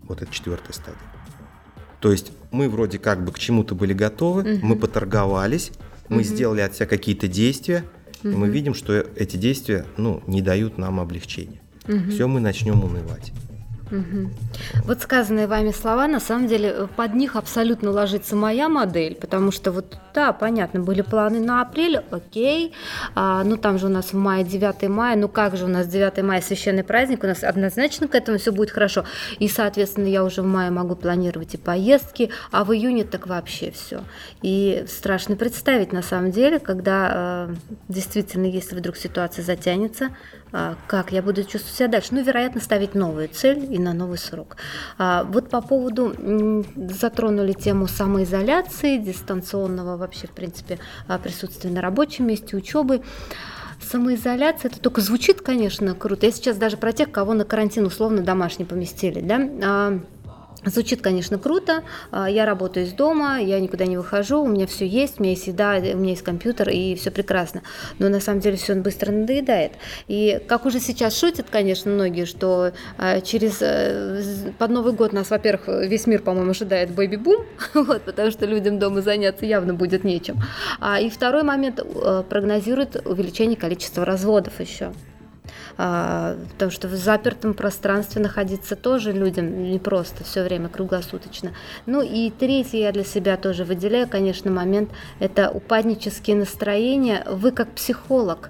Вот 0.04 0.22
это 0.22 0.32
четвертая 0.34 0.74
стадия. 0.74 1.00
То 2.00 2.12
есть 2.12 2.32
мы 2.52 2.70
вроде 2.70 3.00
как 3.00 3.24
бы 3.24 3.32
к 3.32 3.40
чему-то 3.40 3.76
были 3.76 3.94
готовы, 3.94 4.44
Мгм. 4.44 4.68
мы 4.68 4.76
поторговались, 4.76 5.72
мы 6.10 6.18
Мгм. 6.18 6.24
сделали 6.24 6.62
от 6.62 6.76
себя 6.76 6.86
какие-то 6.86 7.28
действия, 7.28 7.84
и 8.24 8.28
мы 8.28 8.50
видим, 8.50 8.74
что 8.74 8.94
эти 8.94 9.38
действия 9.38 9.86
ну, 9.98 10.24
не 10.28 10.42
дают 10.42 10.78
нам 10.78 11.00
облегчения. 11.00 11.62
Мгм. 11.88 12.12
Все, 12.12 12.28
мы 12.28 12.40
начнем 12.40 12.84
унывать. 12.84 13.32
Угу. 13.92 14.30
Вот 14.84 15.02
сказанные 15.02 15.48
вами 15.48 15.72
слова, 15.72 16.08
на 16.08 16.20
самом 16.20 16.48
деле, 16.48 16.88
под 16.96 17.14
них 17.16 17.36
абсолютно 17.36 17.92
ложится 17.92 18.36
моя 18.36 18.68
модель, 18.68 19.16
потому 19.16 19.52
что 19.52 19.72
вот, 19.72 19.98
да, 20.14 20.34
понятно, 20.34 20.82
были 20.82 21.02
планы 21.02 21.40
на 21.40 21.62
апрель, 21.62 22.02
окей, 22.12 22.74
а, 23.16 23.44
ну 23.44 23.56
там 23.56 23.78
же 23.78 23.88
у 23.88 23.90
нас 23.90 24.12
в 24.12 24.18
мае 24.18 24.44
9 24.44 24.90
мая, 24.90 25.16
ну 25.16 25.30
как 25.30 25.56
же 25.56 25.66
у 25.66 25.68
нас 25.70 25.88
9 25.88 26.22
мая 26.24 26.42
священный 26.42 26.84
праздник, 26.84 27.24
у 27.24 27.28
нас 27.28 27.44
однозначно 27.44 28.08
к 28.08 28.16
этому 28.16 28.38
все 28.38 28.52
будет 28.52 28.72
хорошо, 28.72 29.06
и, 29.40 29.48
соответственно, 29.48 30.08
я 30.08 30.24
уже 30.24 30.42
в 30.42 30.46
мае 30.46 30.70
могу 30.70 30.96
планировать 30.96 31.54
и 31.54 31.58
поездки, 31.58 32.30
а 32.52 32.66
в 32.66 32.74
июне 32.74 33.06
так 33.06 33.28
вообще 33.28 33.72
все. 33.72 34.04
И 34.42 34.86
страшно 34.88 35.36
представить, 35.36 35.94
на 35.94 36.02
самом 36.02 36.32
деле, 36.32 36.60
когда 36.60 37.48
э, 37.50 37.56
действительно, 37.88 38.46
если 38.46 38.76
вдруг 38.76 38.98
ситуация 38.98 39.44
затянется, 39.44 40.06
э, 40.06 40.47
как 40.52 41.12
я 41.12 41.22
буду 41.22 41.44
чувствовать 41.44 41.76
себя 41.76 41.88
дальше. 41.88 42.10
Ну, 42.12 42.24
вероятно, 42.24 42.62
ставить 42.62 42.96
новую 42.96 43.30
цель 43.30 43.74
и 43.74 43.80
на 43.80 43.94
новый 43.94 44.18
срок. 44.18 44.58
А, 44.98 45.24
вот 45.24 45.50
по 45.50 45.62
поводу, 45.62 46.14
затронули 46.76 47.54
тему 47.54 47.88
самоизоляции, 47.88 48.98
дистанционного 48.98 49.98
вообще, 49.98 50.28
в 50.28 50.32
принципе, 50.32 50.80
а, 51.08 51.18
присутствия 51.18 51.70
на 51.70 51.82
рабочем 51.82 52.28
месте, 52.28 52.56
учебы. 52.56 53.02
Самоизоляция, 53.82 54.72
это 54.72 54.80
только 54.80 55.02
звучит, 55.02 55.42
конечно, 55.42 55.94
круто. 55.94 56.26
Я 56.26 56.32
сейчас 56.32 56.58
даже 56.58 56.78
про 56.78 56.92
тех, 56.94 57.12
кого 57.12 57.34
на 57.34 57.46
карантин 57.46 57.86
условно 57.86 58.22
домашний 58.22 58.66
поместили, 58.66 59.22
да, 59.22 59.50
а, 59.64 60.00
Звучит, 60.70 61.02
конечно, 61.02 61.38
круто. 61.38 61.84
А, 62.12 62.30
я 62.30 62.46
работаю 62.46 62.86
из 62.86 62.94
дома, 62.94 63.40
я 63.40 63.60
никуда 63.60 63.86
не 63.86 63.98
выхожу, 63.98 64.44
у 64.44 64.48
меня 64.48 64.68
все 64.68 64.86
есть, 64.86 65.20
у 65.20 65.24
меня 65.24 65.32
есть 65.32 65.48
еда, 65.48 65.78
у 65.78 65.98
меня 65.98 66.12
есть 66.12 66.24
компьютер, 66.24 66.70
и 66.70 66.96
все 66.96 67.12
прекрасно. 67.12 67.62
Но 68.00 68.10
на 68.10 68.20
самом 68.20 68.42
деле 68.42 68.58
все 68.58 68.76
быстро 68.76 69.12
надоедает. 69.12 69.74
И 70.08 70.42
как 70.48 70.66
уже 70.66 70.80
сейчас 70.80 71.18
шутят, 71.18 71.48
конечно, 71.50 71.92
многие, 71.92 72.26
что 72.26 72.74
а, 72.98 73.22
через 73.22 73.58
э, 73.62 74.52
под 74.58 74.72
Новый 74.72 74.94
год 74.94 75.14
нас, 75.14 75.30
во-первых, 75.30 75.68
весь 75.68 76.06
мир, 76.08 76.22
по-моему, 76.22 76.52
ожидает 76.52 76.92
бэби-бум, 76.92 77.46
вот, 77.74 78.02
потому 78.04 78.32
что 78.32 78.46
людям 78.46 78.80
дома 78.80 79.02
заняться 79.02 79.46
явно 79.46 79.74
будет 79.74 80.04
нечем. 80.04 80.38
А, 80.80 81.00
и 81.00 81.10
второй 81.10 81.44
момент 81.44 81.80
э, 81.80 82.24
прогнозирует 82.30 82.96
увеличение 83.06 83.58
количества 83.58 84.06
разводов 84.06 84.60
еще. 84.60 84.92
А, 85.78 86.38
потому 86.54 86.72
что 86.72 86.88
в 86.88 86.96
запертом 86.96 87.54
пространстве 87.54 88.22
находиться 88.22 88.76
тоже 88.76 89.12
людям 89.12 89.64
не 89.64 89.80
просто 89.80 90.24
все 90.24 90.44
время 90.44 90.70
круглосуточно. 90.70 91.52
Ну 91.86 92.02
и 92.02 92.32
третий 92.32 92.80
я 92.80 92.92
для 92.92 93.04
себя 93.04 93.38
тоже 93.38 93.64
выделяю, 93.64 94.08
конечно, 94.08 94.52
момент– 94.52 94.90
это 95.20 95.50
упаднические 95.50 96.36
настроения. 96.36 97.24
Вы 97.30 97.52
как 97.52 97.70
психолог, 97.70 98.50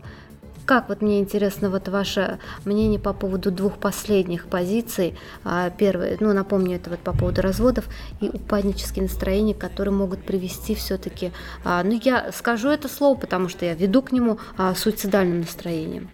как 0.66 0.90
вот 0.90 1.02
мне 1.02 1.20
интересно 1.20 1.70
вот 1.70 1.88
ваше 1.88 2.40
мнение 2.66 3.00
по 3.00 3.14
поводу 3.14 3.52
двух 3.52 3.78
последних 3.78 4.48
позиций. 4.48 5.18
А, 5.44 5.70
первое, 5.70 6.18
ну 6.20 6.34
напомню, 6.34 6.76
это 6.76 6.90
вот 6.90 7.00
по 7.00 7.14
поводу 7.14 7.42
разводов 7.42 7.86
и 8.22 8.30
упаднические 8.30 9.04
настроения, 9.04 9.54
которые 9.54 9.94
могут 9.94 10.24
привести 10.24 10.76
все-таки, 10.76 11.32
а, 11.64 11.84
ну 11.84 12.00
я 12.04 12.32
скажу 12.32 12.70
это 12.70 12.88
слово, 12.88 13.18
потому 13.18 13.50
что 13.50 13.66
я 13.66 13.76
веду 13.76 14.02
к 14.02 14.12
нему 14.12 14.40
суицидальным 14.76 15.42
настроением. 15.42 16.10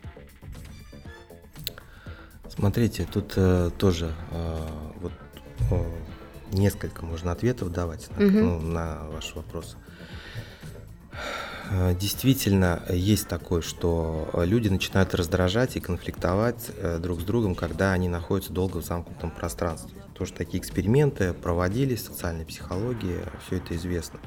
Смотрите, 2.55 3.07
тут 3.11 3.33
э, 3.35 3.71
тоже 3.79 4.13
э, 4.29 4.67
вот 5.01 5.11
э, 5.71 5.83
несколько 6.51 7.03
можно 7.03 7.31
ответов 7.31 7.71
давать 7.71 8.09
на, 8.11 8.27
угу. 8.27 8.37
ну, 8.37 8.59
на 8.59 9.07
ваш 9.09 9.33
вопрос. 9.33 9.75
Э, 11.71 11.95
действительно, 11.99 12.83
есть 12.89 13.27
такое, 13.27 13.61
что 13.61 14.29
люди 14.35 14.69
начинают 14.69 15.15
раздражать 15.15 15.77
и 15.77 15.79
конфликтовать 15.79 16.69
э, 16.77 16.99
друг 16.99 17.21
с 17.21 17.23
другом, 17.23 17.55
когда 17.55 17.91
они 17.91 18.07
находятся 18.07 18.53
долго 18.53 18.77
в 18.77 18.85
замкнутом 18.85 19.31
пространстве. 19.31 20.03
Тоже 20.13 20.33
такие 20.33 20.61
эксперименты 20.61 21.33
проводились, 21.33 22.05
социальной 22.05 22.45
психологии, 22.45 23.21
все 23.47 23.57
это 23.57 23.75
известно. 23.75 24.19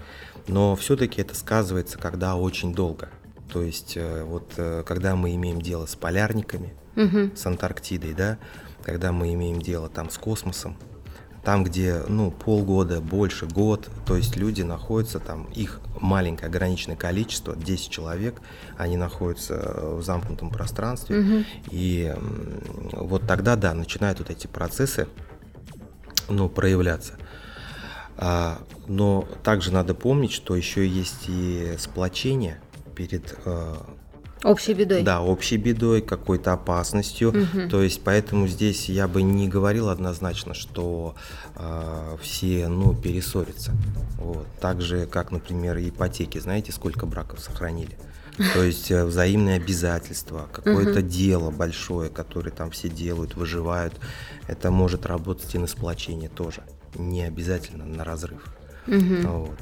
Но 0.49 0.75
все-таки 0.75 1.21
это 1.21 1.37
сказывается, 1.37 1.97
когда 1.97 2.35
очень 2.35 2.75
долго. 2.75 3.09
То 3.53 3.63
есть, 3.63 3.97
э, 3.97 4.25
вот 4.25 4.53
когда 4.87 5.17
мы 5.17 5.35
имеем 5.35 5.61
дело 5.63 5.87
с 5.87 5.97
полярниками, 5.97 6.75
угу. 6.97 7.31
с 7.35 7.47
Антарктидой, 7.47 8.15
да, 8.15 8.39
когда 8.83 9.13
мы 9.13 9.33
имеем 9.35 9.61
дело 9.61 9.89
там 9.89 10.11
с 10.11 10.19
космосом, 10.19 10.77
там, 11.45 11.63
где, 11.63 12.03
ну, 12.09 12.33
полгода, 12.33 13.01
больше, 13.01 13.47
год, 13.47 13.89
то 14.05 14.17
есть 14.17 14.37
люди 14.37 14.63
находятся 14.63 15.21
там, 15.21 15.45
их 15.55 15.81
маленькое 16.01 16.49
ограниченное 16.49 16.97
количество, 16.97 17.55
10 17.55 17.89
человек, 17.89 18.41
они 18.77 18.97
находятся 18.97 19.95
в 19.95 20.03
замкнутом 20.03 20.51
пространстве, 20.51 21.21
угу. 21.21 21.45
и 21.71 22.13
вот 22.93 23.29
тогда, 23.29 23.55
да, 23.55 23.75
начинают 23.75 24.19
вот 24.19 24.31
эти 24.31 24.49
процессы, 24.49 25.07
ну, 26.29 26.49
проявляться. 26.49 27.13
А, 28.19 28.59
но 28.89 29.29
также 29.45 29.73
надо 29.73 29.95
помнить, 29.95 30.33
что 30.33 30.57
еще 30.57 30.87
есть 30.89 31.27
и 31.29 31.77
сплочение 31.79 32.61
перед 32.97 33.37
э, 33.45 33.75
Общей 34.45 34.75
бедой. 34.75 35.03
Да, 35.03 35.23
общей 35.23 35.57
бедой, 35.57 36.03
какой-то 36.03 36.53
опасностью. 36.53 37.31
Угу. 37.31 37.69
То 37.71 37.83
есть, 37.83 38.03
поэтому 38.05 38.47
здесь 38.47 38.89
я 38.89 39.09
бы 39.09 39.23
не 39.23 39.49
говорил 39.49 39.89
однозначно, 39.89 40.53
что 40.55 41.15
э, 41.57 42.17
все, 42.21 42.69
ну, 42.69 42.95
перессорятся. 42.95 43.73
Вот. 44.19 44.47
Так 44.61 44.83
же, 44.83 45.07
как, 45.07 45.33
например, 45.33 45.79
ипотеки. 45.79 46.39
Знаете, 46.39 46.73
сколько 46.73 47.07
браков 47.07 47.41
сохранили? 47.41 47.97
То 48.53 48.63
есть 48.63 48.91
э, 48.91 49.05
взаимные 49.05 49.57
обязательства, 49.57 50.49
какое-то 50.53 51.01
угу. 51.01 51.09
дело 51.09 51.51
большое, 51.51 52.11
которое 52.11 52.51
там 52.51 52.71
все 52.71 52.91
делают, 52.91 53.35
выживают, 53.35 53.95
это 54.47 54.71
может 54.71 55.07
работать 55.07 55.55
и 55.55 55.59
на 55.59 55.67
сплочение 55.67 56.29
тоже, 56.29 56.63
не 56.95 57.23
обязательно 57.23 57.87
на 57.87 58.05
разрыв. 58.05 58.56
Угу. 58.87 59.29
Вот. 59.29 59.59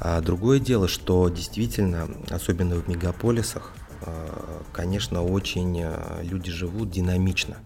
А 0.00 0.20
другое 0.20 0.58
дело, 0.58 0.88
что 0.88 1.28
действительно, 1.28 2.08
особенно 2.30 2.76
в 2.76 2.88
мегаполисах, 2.88 3.72
Э, 4.04 4.62
конечно, 4.72 5.22
очень 5.22 5.80
э, 5.80 6.22
люди 6.22 6.50
живут 6.50 6.90
динамично, 6.90 7.58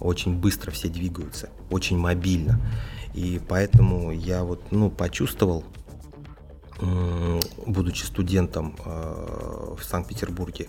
очень 0.00 0.38
быстро 0.38 0.70
все 0.70 0.88
двигаются, 0.88 1.50
очень 1.70 1.98
мобильно. 1.98 2.60
И 3.14 3.40
поэтому 3.46 4.10
я 4.10 4.42
вот, 4.42 4.62
ну, 4.70 4.90
почувствовал, 4.90 5.64
будучи 7.66 8.04
студентом 8.04 8.74
э, 8.84 9.74
в 9.78 9.84
Санкт-Петербурге, 9.84 10.68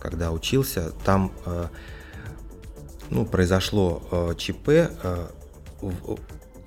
когда 0.00 0.32
учился, 0.32 0.92
там 1.04 1.32
ну, 3.08 3.24
произошло 3.24 4.34
ЧП, 4.36 4.90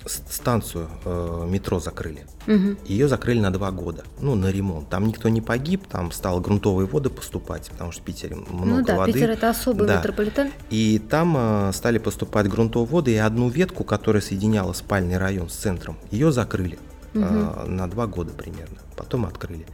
станцию 0.08 0.88
э, 1.04 1.46
метро 1.48 1.80
закрыли. 1.80 2.26
Угу. 2.46 2.76
Ее 2.86 3.08
закрыли 3.08 3.40
на 3.40 3.52
два 3.52 3.70
года, 3.70 4.04
ну, 4.20 4.34
на 4.34 4.50
ремонт. 4.50 4.88
Там 4.88 5.06
никто 5.06 5.28
не 5.28 5.40
погиб, 5.40 5.86
там 5.86 6.12
стало 6.12 6.40
грунтовые 6.40 6.86
воды 6.86 7.10
поступать, 7.10 7.70
потому 7.70 7.92
что 7.92 8.02
в 8.02 8.04
Питере 8.04 8.36
много 8.36 8.66
ну, 8.66 8.84
да, 8.84 8.96
воды. 8.96 9.12
Питер 9.12 9.30
это 9.30 9.50
особый 9.50 9.86
да. 9.86 9.98
метрополитен. 9.98 10.50
И 10.70 10.98
там 10.98 11.34
э, 11.36 11.72
стали 11.72 11.98
поступать 11.98 12.48
грунтовые 12.48 12.88
воды, 12.88 13.12
и 13.12 13.16
одну 13.16 13.48
ветку, 13.48 13.84
которая 13.84 14.22
соединяла 14.22 14.72
спальный 14.72 15.18
район 15.18 15.48
с 15.48 15.54
центром, 15.54 15.96
ее 16.10 16.32
закрыли 16.32 16.78
угу. 17.14 17.24
э, 17.24 17.64
на 17.66 17.88
два 17.88 18.06
года 18.06 18.32
примерно. 18.32 18.78
Потом 18.96 19.26
открыли. 19.26 19.66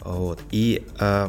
Вот. 0.00 0.40
И 0.50 0.86
э, 0.98 1.28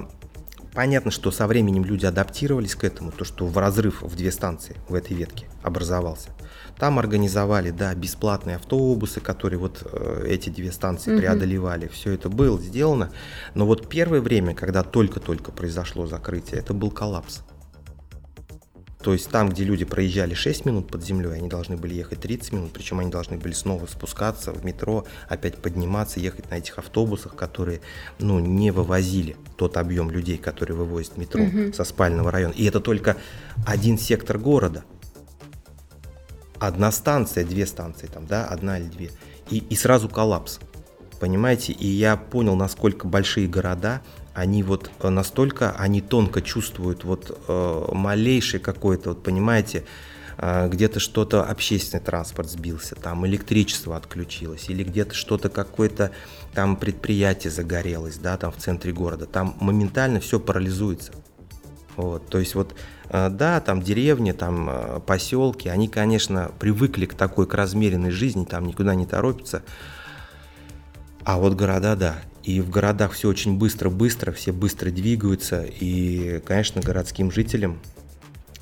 понятно, 0.74 1.12
что 1.12 1.32
со 1.32 1.47
временем 1.47 1.86
люди 1.86 2.06
адаптировались 2.06 2.76
к 2.76 2.84
этому, 2.84 3.12
то, 3.12 3.26
что 3.26 3.45
в 3.45 3.58
разрыв 3.58 4.02
в 4.02 4.15
две 4.15 4.32
станции 4.32 4.78
в 4.88 4.95
этой 4.95 5.15
ветке 5.15 5.47
образовался. 5.63 6.30
Там 6.82 6.98
организовали, 6.98 7.70
да, 7.70 7.94
бесплатные 7.94 8.56
автобусы, 8.56 9.20
которые 9.20 9.60
вот 9.60 9.84
э, 9.86 10.26
эти 10.28 10.50
две 10.50 10.72
станции 10.72 11.12
угу. 11.12 11.20
преодолевали. 11.20 11.88
Все 11.88 12.13
это 12.13 12.28
было 12.28 12.60
сделано. 12.60 13.12
Но 13.54 13.67
вот 13.67 13.88
первое 13.88 14.20
время, 14.20 14.56
когда 14.56 14.82
только-только 14.82 15.52
произошло 15.52 16.08
закрытие, 16.08 16.60
это 16.60 16.74
был 16.74 16.89
коллапс. 16.89 17.41
То 19.04 19.13
есть 19.13 19.30
там, 19.30 19.50
где 19.50 19.63
люди 19.63 19.86
проезжали 19.86 20.34
6 20.34 20.65
минут 20.65 20.88
под 20.88 21.04
землей, 21.06 21.34
они 21.34 21.48
должны 21.48 21.78
были 21.78 21.94
ехать 21.94 22.22
30 22.22 22.52
минут, 22.52 22.74
причем 22.74 23.00
они 23.00 23.12
должны 23.12 23.38
были 23.38 23.54
снова 23.54 23.86
спускаться 23.86 24.52
в 24.52 24.65
метро, 24.65 25.06
опять 25.30 25.58
подниматься, 25.58 26.20
ехать 26.20 26.50
на 26.50 26.56
этих 26.56 26.80
автобусах, 26.80 27.36
которые 27.36 27.82
ну, 28.17 28.39
не 28.39 28.72
вывозили 28.72 29.36
тот 29.56 29.78
объем 29.78 30.10
людей, 30.10 30.39
который 30.39 30.76
вывозит 30.76 31.15
метро 31.15 31.44
угу. 31.44 31.74
со 31.74 31.84
спального 31.84 32.32
района. 32.32 32.54
И 32.54 32.65
это 32.65 32.80
только 32.80 33.17
один 33.67 34.00
сектор 34.00 34.39
города 34.39 34.84
одна 36.62 36.91
станция, 36.91 37.43
две 37.43 37.65
станции, 37.65 38.08
там, 38.08 38.28
да, 38.28 38.45
одна 38.45 38.78
или 38.78 38.86
две, 38.86 39.12
и, 39.50 39.58
и 39.58 39.76
сразу 39.76 40.08
коллапс. 40.08 40.60
Понимаете, 41.19 41.74
и 41.74 41.88
я 41.88 42.15
понял, 42.17 42.56
насколько 42.56 43.08
большие 43.08 43.47
города, 43.47 44.02
они 44.34 44.63
вот 44.63 44.91
э, 45.00 45.10
настолько, 45.10 45.71
они 45.71 46.02
тонко 46.02 46.41
чувствуют 46.41 47.04
вот 47.04 47.43
э, 47.47 47.86
малейший 47.91 48.60
какой-то, 48.60 49.10
вот 49.10 49.24
понимаете, 49.24 49.86
э, 50.38 50.69
где-то 50.69 51.00
что-то 51.00 51.43
общественный 51.43 52.04
транспорт 52.04 52.50
сбился, 52.50 52.95
там 52.95 53.26
электричество 53.26 53.97
отключилось, 53.97 54.69
или 54.69 54.84
где-то 54.84 55.15
что-то 55.15 55.50
какое-то 55.50 56.12
там 56.54 56.76
предприятие 56.76 57.52
загорелось, 57.52 58.17
да, 58.17 58.38
там 58.38 58.52
в 58.52 58.58
центре 58.58 58.93
города, 58.93 59.26
там 59.26 59.56
моментально 59.60 60.19
все 60.19 60.39
парализуется. 60.39 61.12
Вот, 61.97 62.28
то 62.28 62.38
есть 62.38 62.56
вот, 62.56 62.76
да, 63.30 63.60
там 63.60 63.82
деревни, 63.82 64.32
там 64.32 64.69
э, 64.69 65.00
поселки, 65.06 65.67
они, 65.67 65.89
конечно, 65.89 66.52
привыкли 66.60 67.06
к 67.06 67.13
такой, 67.13 67.45
к 67.45 67.54
размеренной 67.54 68.12
жизни, 68.12 68.45
там 68.45 68.65
никуда 68.65 68.95
не 68.95 69.06
торопятся. 69.06 69.63
А 71.24 71.38
вот 71.38 71.56
города, 71.56 71.95
да. 71.97 72.15
И 72.43 72.62
в 72.62 72.69
городах 72.69 73.12
все 73.12 73.28
очень 73.28 73.58
быстро-быстро, 73.58 74.32
все 74.32 74.54
быстро 74.54 74.91
двигаются. 74.91 75.63
И, 75.63 76.41
конечно, 76.45 76.82
городским 76.82 77.32
жителям, 77.32 77.80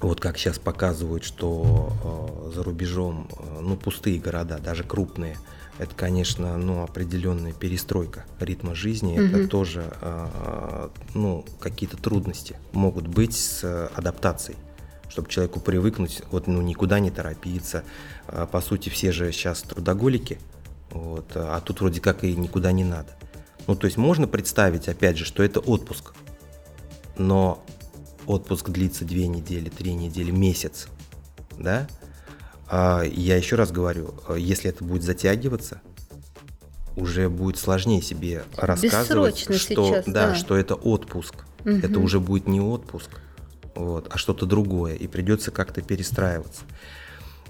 вот 0.02 0.20
как 0.20 0.38
сейчас 0.38 0.58
показывают, 0.58 1.24
что 1.24 1.94
э, 2.04 2.56
за 2.56 2.64
рубежом, 2.64 3.30
э, 3.32 3.60
ну, 3.62 3.78
пустые 3.78 4.20
города, 4.20 4.58
даже 4.58 4.84
крупные, 4.84 5.38
это, 5.80 5.96
конечно, 5.96 6.58
ну, 6.58 6.84
определенная 6.84 7.54
перестройка 7.54 8.26
ритма 8.40 8.76
жизни. 8.76 9.18
Мгм. 9.18 9.36
Это 9.36 9.48
тоже, 9.48 9.92
э, 10.02 10.90
ну, 11.16 11.46
какие-то 11.60 11.98
трудности 11.98 12.58
могут 12.74 13.08
быть 13.08 13.36
с 13.36 13.88
адаптацией 13.96 14.58
чтобы 15.10 15.28
человеку 15.28 15.60
привыкнуть, 15.60 16.22
вот, 16.32 16.46
ну, 16.46 16.62
никуда 16.62 17.00
не 17.00 17.10
торопиться. 17.10 17.84
А, 18.28 18.46
По 18.46 18.62
сути, 18.62 18.90
все 18.90 19.12
же 19.12 19.32
сейчас 19.32 19.64
трудоголики, 19.64 20.40
вот, 20.92 21.32
а 21.34 21.60
тут 21.62 21.82
вроде 21.82 22.00
как 22.00 22.24
и 22.24 22.36
никуда 22.36 22.72
не 22.72 22.84
надо. 22.84 23.16
Ну, 23.68 23.76
то 23.76 23.86
есть 23.86 23.98
можно 23.98 24.28
представить, 24.28 24.88
опять 24.88 25.18
же, 25.18 25.26
что 25.26 25.44
это 25.44 25.60
отпуск, 25.60 26.14
но 27.18 27.64
отпуск 28.28 28.70
длится 28.70 29.04
две 29.04 29.28
недели, 29.28 29.70
три 29.70 29.94
недели, 29.94 30.32
месяц, 30.32 30.88
да? 31.58 31.88
А 32.70 33.04
я 33.04 33.36
еще 33.36 33.56
раз 33.56 33.72
говорю, 33.72 34.14
э, 34.28 34.36
если 34.38 34.70
это 34.70 34.84
будет 34.84 35.04
затягиваться, 35.04 35.82
уже 36.96 37.30
будет 37.30 37.58
сложнее 37.58 38.02
себе 38.02 38.44
рассказывать, 38.56 39.36
Бессрочно 39.36 39.58
что, 39.58 39.88
сейчас, 39.88 40.06
да, 40.06 40.28
да. 40.30 40.36
что 40.36 40.56
это 40.56 40.76
отпуск. 40.76 41.36
Это 41.66 41.90
Мгм. 41.90 42.04
уже 42.04 42.20
будет 42.20 42.48
не 42.48 42.62
отпуск, 42.62 43.10
вот, 43.76 44.08
а 44.10 44.18
что-то 44.18 44.46
другое, 44.46 44.96
и 44.96 45.08
придется 45.08 45.52
как-то 45.52 45.82
перестраиваться. 45.82 46.62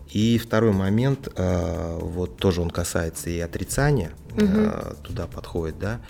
И 0.10 0.40
второй 0.40 0.72
момент, 0.72 1.28
э, 1.36 2.00
вот 2.02 2.38
тоже 2.38 2.62
он 2.62 2.72
касается 2.72 3.30
и 3.30 3.40
отрицания, 3.40 4.12
э, 4.36 4.94
туда 5.04 5.28
подходит, 5.28 5.78
да. 5.80 6.02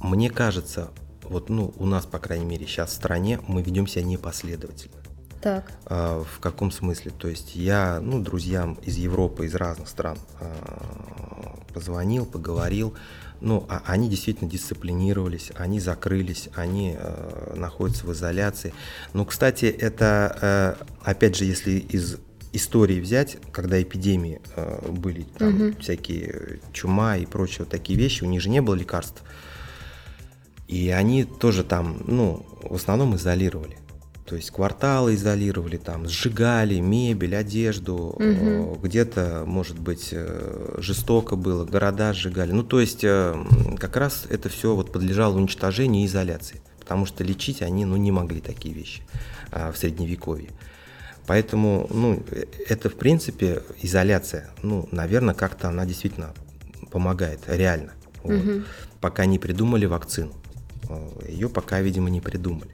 Мне 0.00 0.28
кажется, 0.30 0.90
вот 1.22 1.48
ну, 1.48 1.72
у 1.78 1.86
нас, 1.86 2.04
по 2.06 2.18
крайней 2.18 2.44
мере, 2.44 2.66
сейчас 2.66 2.90
в 2.90 2.94
стране 2.94 3.40
мы 3.46 3.62
ведем 3.62 3.86
себя 3.86 4.04
непоследовательно. 4.04 5.03
Так. 5.44 5.70
А, 5.84 6.24
В 6.24 6.40
каком 6.40 6.70
смысле? 6.70 7.12
То 7.18 7.28
есть 7.28 7.54
я, 7.54 8.00
ну, 8.00 8.18
друзьям 8.22 8.78
из 8.82 8.96
Европы, 8.96 9.44
из 9.44 9.54
разных 9.54 9.88
стран 9.88 10.16
а, 10.40 11.58
позвонил, 11.74 12.24
поговорил, 12.24 12.94
ну, 13.42 13.66
а 13.68 13.82
они 13.84 14.08
действительно 14.08 14.48
дисциплинировались, 14.50 15.52
они 15.56 15.80
закрылись, 15.80 16.48
они 16.54 16.96
э, 16.98 17.52
находятся 17.56 18.06
в 18.06 18.12
изоляции. 18.14 18.72
Ну, 19.12 19.26
кстати, 19.26 19.66
это, 19.66 20.78
э, 20.80 20.84
опять 21.02 21.36
же, 21.36 21.44
если 21.44 21.72
из 21.72 22.16
истории 22.54 23.00
взять, 23.00 23.36
когда 23.52 23.82
эпидемии 23.82 24.40
э, 24.56 24.88
были, 24.90 25.26
там 25.36 25.50
Мгм. 25.50 25.76
всякие 25.76 26.60
чума 26.72 27.18
и 27.18 27.26
прочие 27.26 27.58
вот 27.60 27.68
такие 27.68 27.98
вещи, 27.98 28.24
у 28.24 28.28
них 28.28 28.40
же 28.40 28.48
не 28.48 28.62
было 28.62 28.76
лекарств. 28.76 29.22
И 30.66 30.88
они 30.88 31.24
тоже 31.24 31.64
там, 31.64 32.02
ну, 32.06 32.46
в 32.62 32.76
основном 32.76 33.14
изолировали. 33.16 33.76
То 34.26 34.36
есть 34.36 34.50
кварталы 34.50 35.14
изолировали, 35.14 35.76
там, 35.76 36.08
сжигали 36.08 36.78
мебель, 36.80 37.36
одежду, 37.36 38.16
э, 38.18 38.74
где-то, 38.82 39.44
может 39.46 39.78
быть, 39.78 40.08
э, 40.12 40.76
жестоко 40.78 41.36
было, 41.36 41.66
города 41.66 42.14
сжигали. 42.14 42.52
Ну, 42.52 42.62
то 42.62 42.80
есть 42.80 43.04
э, 43.04 43.34
как 43.78 43.96
раз 43.98 44.24
это 44.30 44.48
все 44.48 44.74
вот 44.74 44.92
подлежало 44.92 45.36
уничтожению 45.36 46.04
и 46.04 46.06
изоляции, 46.06 46.62
потому 46.80 47.04
что 47.04 47.22
лечить 47.22 47.60
они, 47.60 47.84
ну, 47.84 47.96
не 47.96 48.12
могли 48.12 48.40
такие 48.40 48.74
вещи 48.74 49.02
а, 49.52 49.70
в 49.72 49.76
Средневековье. 49.76 50.50
Поэтому, 51.26 51.86
ну, 51.90 52.22
это, 52.66 52.88
в 52.88 52.94
принципе, 52.94 53.62
изоляция, 53.82 54.50
ну, 54.62 54.88
наверное, 54.90 55.34
как-то 55.34 55.68
она 55.68 55.84
действительно 55.84 56.32
помогает, 56.90 57.40
реально. 57.46 57.92
Вот. 58.22 58.32
Мгм. 58.32 58.64
Пока 59.02 59.26
не 59.26 59.38
придумали 59.38 59.84
вакцину. 59.84 60.32
Ее 61.28 61.50
пока, 61.50 61.80
видимо, 61.80 62.08
не 62.08 62.20
придумали. 62.20 62.70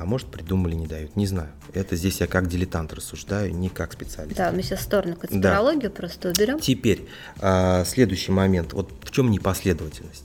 А 0.00 0.04
может, 0.04 0.28
придумали, 0.28 0.74
не 0.74 0.86
дают, 0.86 1.16
не 1.16 1.26
знаю. 1.26 1.48
Это 1.74 1.96
здесь 1.96 2.20
я 2.20 2.28
как 2.28 2.46
дилетант 2.48 2.92
рассуждаю, 2.92 3.52
не 3.52 3.68
как 3.68 3.92
специалист. 3.92 4.36
Да, 4.36 4.52
мы 4.52 4.62
сейчас 4.62 4.78
в 4.78 4.82
сторону 4.84 5.16
конспирологию 5.16 5.90
просто 5.90 6.28
уберем. 6.28 6.60
Теперь, 6.60 7.08
а, 7.40 7.84
следующий 7.84 8.30
момент. 8.30 8.74
Вот 8.74 8.92
в 9.02 9.10
чем 9.10 9.30
непоследовательность? 9.30 10.24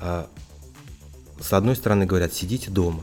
А, 0.00 0.28
С 1.40 1.52
одной 1.54 1.74
стороны, 1.76 2.04
говорят, 2.04 2.34
сидите 2.34 2.70
дома. 2.70 3.02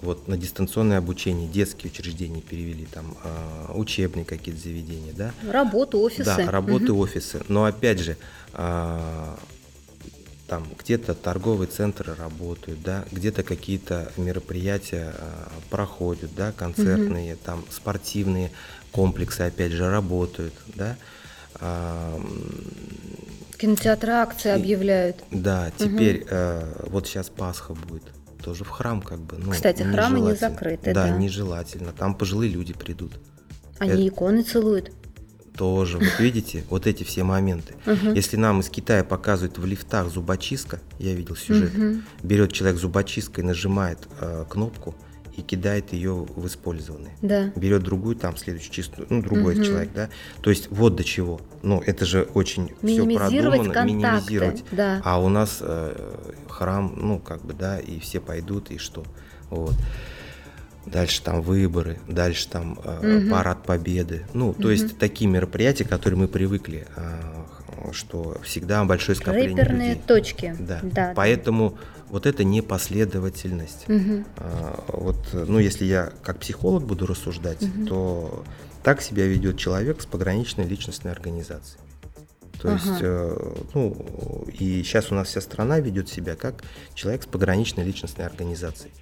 Вот 0.00 0.28
на 0.28 0.38
дистанционное 0.38 0.96
обучение 0.98 1.46
детские 1.48 1.90
учреждения 1.92 2.40
перевели, 2.40 2.86
там 2.86 3.16
а, 3.24 3.72
учебные 3.74 4.24
какие-то 4.24 4.60
заведения, 4.60 5.12
да? 5.12 5.32
Работу, 5.50 5.98
офисы. 6.00 6.24
Да, 6.24 6.50
работы, 6.50 6.92
Мгм. 6.92 7.00
офисы. 7.00 7.42
Но 7.48 7.64
опять 7.64 7.98
же, 7.98 8.16
а, 8.54 9.38
там 10.46 10.64
где-то 10.78 11.14
торговые 11.14 11.68
центры 11.68 12.14
работают, 12.14 12.80
да, 12.82 13.04
где-то 13.10 13.42
какие-то 13.42 14.12
мероприятия 14.16 15.12
а, 15.18 15.48
проходят, 15.70 16.34
да, 16.34 16.52
концертные, 16.52 17.36
там 17.36 17.64
спортивные 17.70 18.50
комплексы, 18.92 19.42
опять 19.42 19.72
же, 19.72 19.90
работают, 19.90 20.54
да. 20.74 20.96
М, 21.60 22.26
Кинотеатры 23.58 24.12
акции 24.12 24.50
И- 24.50 24.52
объявляют. 24.60 25.16
да, 25.30 25.72
теперь 25.78 26.26
э, 26.28 26.86
вот 26.88 27.06
сейчас 27.06 27.30
Пасха 27.30 27.72
будет. 27.74 28.02
Тоже 28.44 28.64
в 28.64 28.68
храм 28.68 29.00
как 29.00 29.18
бы. 29.18 29.38
Ну, 29.38 29.50
Кстати, 29.50 29.82
храмы 29.82 30.20
не 30.20 30.34
закрыты, 30.36 30.92
Да, 30.92 31.06
да. 31.08 31.10
нежелательно. 31.10 31.92
Там 31.92 32.14
пожилые 32.14 32.50
люди 32.52 32.74
придут. 32.74 33.12
Они 33.78 34.06
иконы 34.08 34.42
целуют. 34.42 34.92
Тоже, 35.56 35.98
вот 35.98 36.18
видите, 36.18 36.64
вот 36.68 36.86
эти 36.86 37.02
все 37.02 37.24
моменты. 37.24 37.74
Мгм. 37.86 38.12
Если 38.14 38.36
нам 38.36 38.60
из 38.60 38.68
Китая 38.68 39.04
показывают 39.04 39.58
в 39.58 39.64
лифтах 39.64 40.08
зубочистка, 40.10 40.80
я 40.98 41.14
видел 41.14 41.34
сюжет, 41.36 41.72
Мгм. 41.76 42.02
берет 42.22 42.52
человек 42.52 42.78
зубочисткой, 42.78 43.44
нажимает 43.44 43.98
э, 44.20 44.44
кнопку 44.48 44.94
и 45.36 45.42
кидает 45.42 45.92
ее 45.92 46.12
в 46.14 46.46
использованные. 46.46 47.14
Да. 47.22 47.52
Берет 47.56 47.82
другую, 47.82 48.16
там 48.16 48.36
следующую 48.36 48.72
чистую, 48.72 49.06
ну, 49.10 49.22
другой 49.22 49.54
Мгм. 49.54 49.64
человек, 49.64 49.90
да. 49.94 50.08
То 50.42 50.50
есть 50.50 50.68
вот 50.70 50.96
до 50.96 51.04
чего. 51.04 51.40
Ну, 51.62 51.82
это 51.84 52.04
же 52.04 52.22
очень 52.34 52.72
все 52.82 53.04
продумано, 53.04 53.64
контакты. 53.72 53.92
минимизировать. 53.92 54.64
Да. 54.72 55.00
А 55.04 55.20
у 55.22 55.28
нас 55.28 55.58
э, 55.60 56.14
храм, 56.48 56.92
ну, 56.96 57.18
как 57.18 57.44
бы, 57.44 57.52
да, 57.54 57.78
и 57.78 57.98
все 58.00 58.20
пойдут, 58.20 58.70
и 58.70 58.78
что. 58.78 59.04
Вот. 59.50 59.74
Дальше 60.86 61.20
там 61.22 61.42
выборы, 61.42 61.98
дальше 62.08 62.48
там 62.48 62.78
э, 62.84 63.18
Мгм. 63.18 63.30
парад 63.30 63.62
победы. 63.64 64.24
Ну, 64.34 64.54
то 64.54 64.70
есть 64.70 64.98
такие 64.98 65.28
мероприятия, 65.28 65.84
которые 65.84 66.18
мы 66.18 66.28
привыкли, 66.28 66.86
э, 66.96 67.92
что 67.92 68.36
всегда 68.44 68.84
большое 68.84 69.16
скопление 69.16 69.56
Рэперные 69.56 69.88
людей. 69.90 70.02
точки. 70.06 70.56
Да. 70.58 70.80
да. 70.82 71.12
Поэтому 71.16 71.76
вот 72.08 72.24
это 72.26 72.44
непоследовательность. 72.44 73.86
А, 74.36 74.84
Вот, 74.88 75.16
ну, 75.32 75.58
если 75.58 75.84
я 75.84 76.12
как 76.22 76.38
психолог 76.38 76.84
буду 76.84 77.06
рассуждать, 77.06 77.58
то 77.88 78.44
так 78.82 79.02
себя 79.02 79.26
ведет 79.26 79.58
человек 79.58 80.00
с 80.00 80.06
пограничной 80.06 80.66
личностной 80.66 81.10
организацией. 81.12 81.80
То 82.62 82.70
есть, 82.72 82.86
Ага. 82.86 82.98
э, 83.02 83.54
ну, 83.74 84.46
и 84.58 84.82
сейчас 84.82 85.12
у 85.12 85.14
нас 85.14 85.28
вся 85.28 85.40
страна 85.40 85.78
ведет 85.80 86.08
себя 86.08 86.36
как 86.36 86.62
человек 86.94 87.24
с 87.24 87.26
пограничной 87.26 87.84
личностной 87.84 88.24
организацией. 88.24 88.92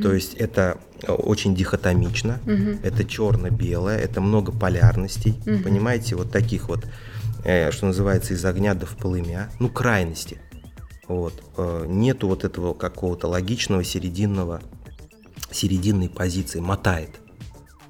То 0.00 0.12
есть 0.12 0.34
это 0.34 0.78
э, 1.02 1.10
очень 1.12 1.54
дихотомично, 1.54 2.38
это 2.82 3.04
черно-белое, 3.04 3.98
это 3.98 4.20
много 4.20 4.52
полярностей, 4.52 5.34
понимаете, 5.64 6.14
вот 6.14 6.30
таких 6.30 6.68
вот, 6.68 6.86
э, 7.44 7.70
что 7.72 7.86
называется, 7.86 8.34
из 8.34 8.44
огня 8.44 8.74
до 8.74 8.86
в 8.86 8.96
полымя, 8.96 9.50
ну, 9.58 9.68
крайности. 9.68 10.38
Вот. 11.08 11.42
Э, 11.56 11.84
Нету 11.88 12.28
вот 12.28 12.44
этого 12.44 12.74
какого-то 12.74 13.26
логичного 13.26 13.82
серединного, 13.82 14.62
серединной 15.50 16.08
позиции, 16.08 16.60
мотает 16.60 17.10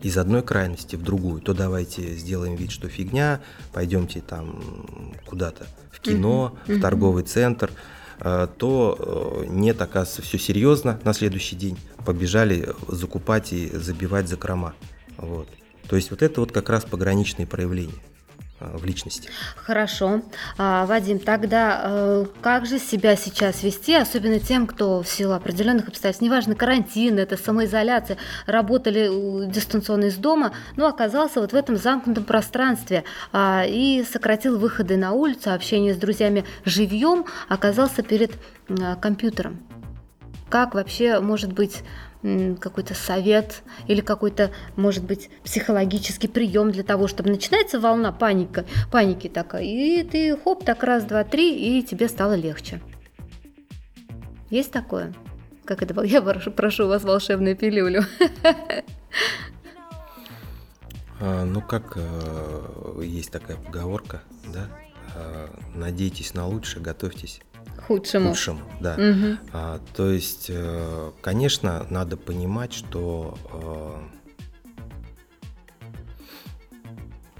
из 0.00 0.16
одной 0.16 0.42
крайности 0.42 0.96
в 0.96 1.02
другую. 1.02 1.40
То 1.42 1.54
давайте 1.54 2.16
сделаем 2.16 2.56
вид, 2.56 2.70
что 2.72 2.88
фигня, 2.88 3.40
пойдемте 3.72 4.20
там 4.20 5.14
куда-то 5.26 5.66
в 5.90 6.00
кино, 6.00 6.56
в 6.66 6.80
торговый 6.80 7.22
центр, 7.22 7.70
то 8.22 8.96
э, 8.98 9.46
нет, 9.48 9.82
оказывается, 9.82 10.22
все 10.22 10.38
серьезно 10.38 11.00
на 11.04 11.12
следующий 11.12 11.56
день. 11.56 11.78
Побежали 12.06 12.68
закупать 12.86 13.52
и 13.52 13.68
забивать 13.68 14.28
закрома. 14.28 14.74
Вот. 15.16 15.48
То 15.88 15.96
есть 15.96 16.10
вот 16.10 16.22
это 16.22 16.40
вот 16.40 16.52
как 16.52 16.68
раз 16.68 16.84
пограничные 16.84 17.46
проявления 17.46 17.92
э, 17.92 18.11
в 18.74 18.84
личности. 18.84 19.28
Хорошо. 19.56 20.22
А, 20.58 20.86
Вадим, 20.86 21.18
тогда 21.18 21.80
э, 21.84 22.26
как 22.40 22.66
же 22.66 22.78
себя 22.78 23.16
сейчас 23.16 23.62
вести, 23.62 23.94
особенно 23.94 24.38
тем, 24.38 24.66
кто 24.66 25.02
в 25.02 25.08
силу 25.08 25.34
определенных 25.34 25.88
обстоятельств, 25.88 26.22
неважно, 26.22 26.54
карантин, 26.54 27.18
это 27.18 27.36
самоизоляция, 27.36 28.18
работали 28.46 29.08
э, 29.10 29.50
дистанционно 29.50 30.06
из 30.06 30.16
дома, 30.16 30.52
но 30.76 30.86
оказался 30.86 31.40
вот 31.40 31.52
в 31.52 31.56
этом 31.56 31.76
замкнутом 31.76 32.24
пространстве 32.24 33.04
а, 33.32 33.64
и 33.66 34.04
сократил 34.04 34.58
выходы 34.58 34.96
на 34.96 35.12
улицу, 35.12 35.52
общение 35.52 35.94
с 35.94 35.96
друзьями 35.96 36.44
живьем, 36.64 37.26
оказался 37.48 38.02
перед 38.02 38.32
э, 38.68 38.96
компьютером. 39.00 39.60
как 40.48 40.74
вообще 40.74 41.20
может 41.20 41.52
быть 41.52 41.82
какой-то 42.60 42.94
совет 42.94 43.62
или 43.88 44.00
какой-то, 44.00 44.52
может 44.76 45.04
быть, 45.04 45.28
психологический 45.44 46.28
прием 46.28 46.70
для 46.70 46.84
того, 46.84 47.08
чтобы 47.08 47.30
начинается 47.30 47.80
волна 47.80 48.12
паника, 48.12 48.64
паники 48.90 49.28
такая, 49.28 49.64
и 49.64 50.02
ты 50.04 50.36
хоп, 50.36 50.64
так 50.64 50.82
раз, 50.84 51.04
два, 51.04 51.24
три, 51.24 51.78
и 51.78 51.82
тебе 51.82 52.08
стало 52.08 52.34
легче. 52.34 52.80
Есть 54.50 54.70
такое? 54.70 55.12
Как 55.64 55.82
это 55.82 55.94
было? 55.94 56.04
Я 56.04 56.22
прошу, 56.22 56.86
вас 56.86 57.02
волшебную 57.04 57.56
пилюлю. 57.56 58.04
А, 61.24 61.44
ну, 61.44 61.60
как 61.60 61.92
э, 61.96 63.02
есть 63.04 63.30
такая 63.30 63.56
поговорка, 63.56 64.22
да? 64.52 64.68
А, 65.14 65.48
надейтесь 65.72 66.34
на 66.34 66.48
лучшее, 66.48 66.82
готовьтесь 66.82 67.40
худшему. 67.86 68.30
Худшему, 68.30 68.60
да. 68.80 68.94
Угу. 68.94 69.38
А, 69.52 69.80
то 69.94 70.10
есть, 70.10 70.46
э, 70.48 71.12
конечно, 71.20 71.86
надо 71.90 72.16
понимать, 72.16 72.72
что 72.72 73.38
э, 73.52 74.02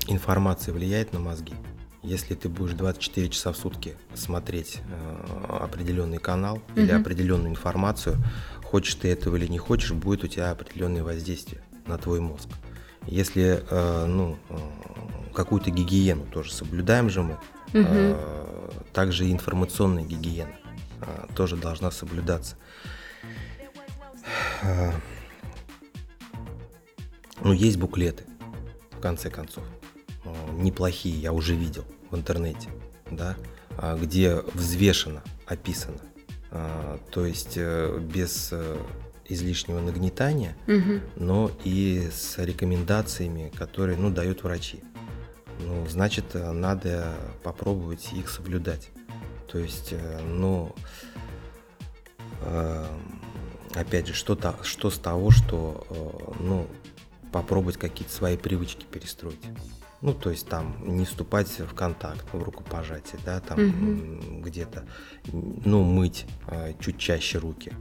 информация 0.09 0.75
влияет 0.75 1.13
на 1.13 1.21
мозги. 1.21 1.55
Если 2.03 2.35
ты 2.35 2.49
будешь 2.49 2.75
24 2.75 3.29
часа 3.29 3.53
в 3.53 3.57
сутки 3.57 3.97
смотреть 4.15 4.81
э, 4.89 5.57
определенный 5.61 6.19
канал 6.19 6.57
угу. 6.57 6.81
или 6.81 6.91
определенную 6.91 7.51
информацию, 7.51 8.17
хочешь 8.65 8.95
ты 8.97 9.09
этого 9.09 9.37
или 9.37 9.47
не 9.47 9.59
хочешь, 9.59 9.93
будет 9.93 10.25
у 10.25 10.29
тебя 10.29 10.51
определенное 10.51 11.05
воздействие 11.05 11.63
на 11.87 11.99
твой 11.99 12.21
мозг. 12.21 12.49
Если 13.07 13.63
э, 13.69 14.07
ну, 14.07 14.39
какую-то 15.33 15.71
гигиену 15.71 16.27
тоже 16.27 16.53
соблюдаем 16.53 17.11
же 17.11 17.23
мы, 17.23 17.39
угу. 17.75 18.19
также 18.93 19.27
и 19.27 19.33
информационная 19.33 20.05
гигиена 20.05 20.55
э, 21.01 21.27
тоже 21.35 21.57
должна 21.57 21.91
соблюдаться. 21.91 22.57
Э, 24.63 24.93
ну, 27.41 27.53
есть 27.53 27.77
буклеты, 27.77 28.25
в 28.93 29.01
конце 29.01 29.31
концов. 29.31 29.65
Неплохие, 30.53 31.21
я 31.21 31.33
уже 31.33 31.55
видел 31.55 31.85
в 32.11 32.17
интернете, 32.17 32.69
да, 33.11 33.37
а, 33.77 33.97
где 33.97 34.37
взвешено, 34.55 35.23
описано. 35.47 35.99
А, 36.51 37.01
то 37.11 37.27
есть 37.27 37.55
э, 37.57 37.99
без 37.99 38.51
э, 38.53 38.77
излишнего 39.27 39.81
нагнетания, 39.81 40.55
угу. 40.67 41.01
но 41.17 41.51
и 41.65 42.09
с 42.13 42.39
рекомендациями, 42.39 43.51
которые 43.57 43.97
ну, 43.97 44.11
дают 44.11 44.43
врачи. 44.43 44.81
Ну, 45.63 45.87
значит, 45.89 46.35
надо 46.35 47.15
попробовать 47.43 48.13
их 48.13 48.29
соблюдать. 48.29 48.91
То 49.51 49.59
есть, 49.59 49.95
ну, 50.23 50.75
опять 53.75 54.09
же, 54.09 54.15
что-то, 54.15 54.57
что 54.63 54.91
с 54.91 54.99
того, 54.99 55.31
что, 55.31 55.87
ну, 56.41 56.67
попробовать 57.33 57.79
какие-то 57.79 58.13
свои 58.13 58.37
привычки 58.37 58.85
перестроить. 58.85 59.41
Ну, 60.03 60.15
то 60.15 60.31
есть 60.31 60.49
там 60.49 60.77
не 60.81 61.05
вступать 61.05 61.49
в 61.61 61.75
контакт, 61.75 62.27
в 62.33 62.43
рукопожатие, 62.43 63.21
да, 63.25 63.41
там 63.41 63.59
угу. 63.59 64.43
где-то, 64.43 64.85
ну, 65.33 65.85
мыть 65.85 66.27
э, 66.49 66.75
чуть 66.81 66.99
чаще 66.99 67.39
руки, 67.39 67.73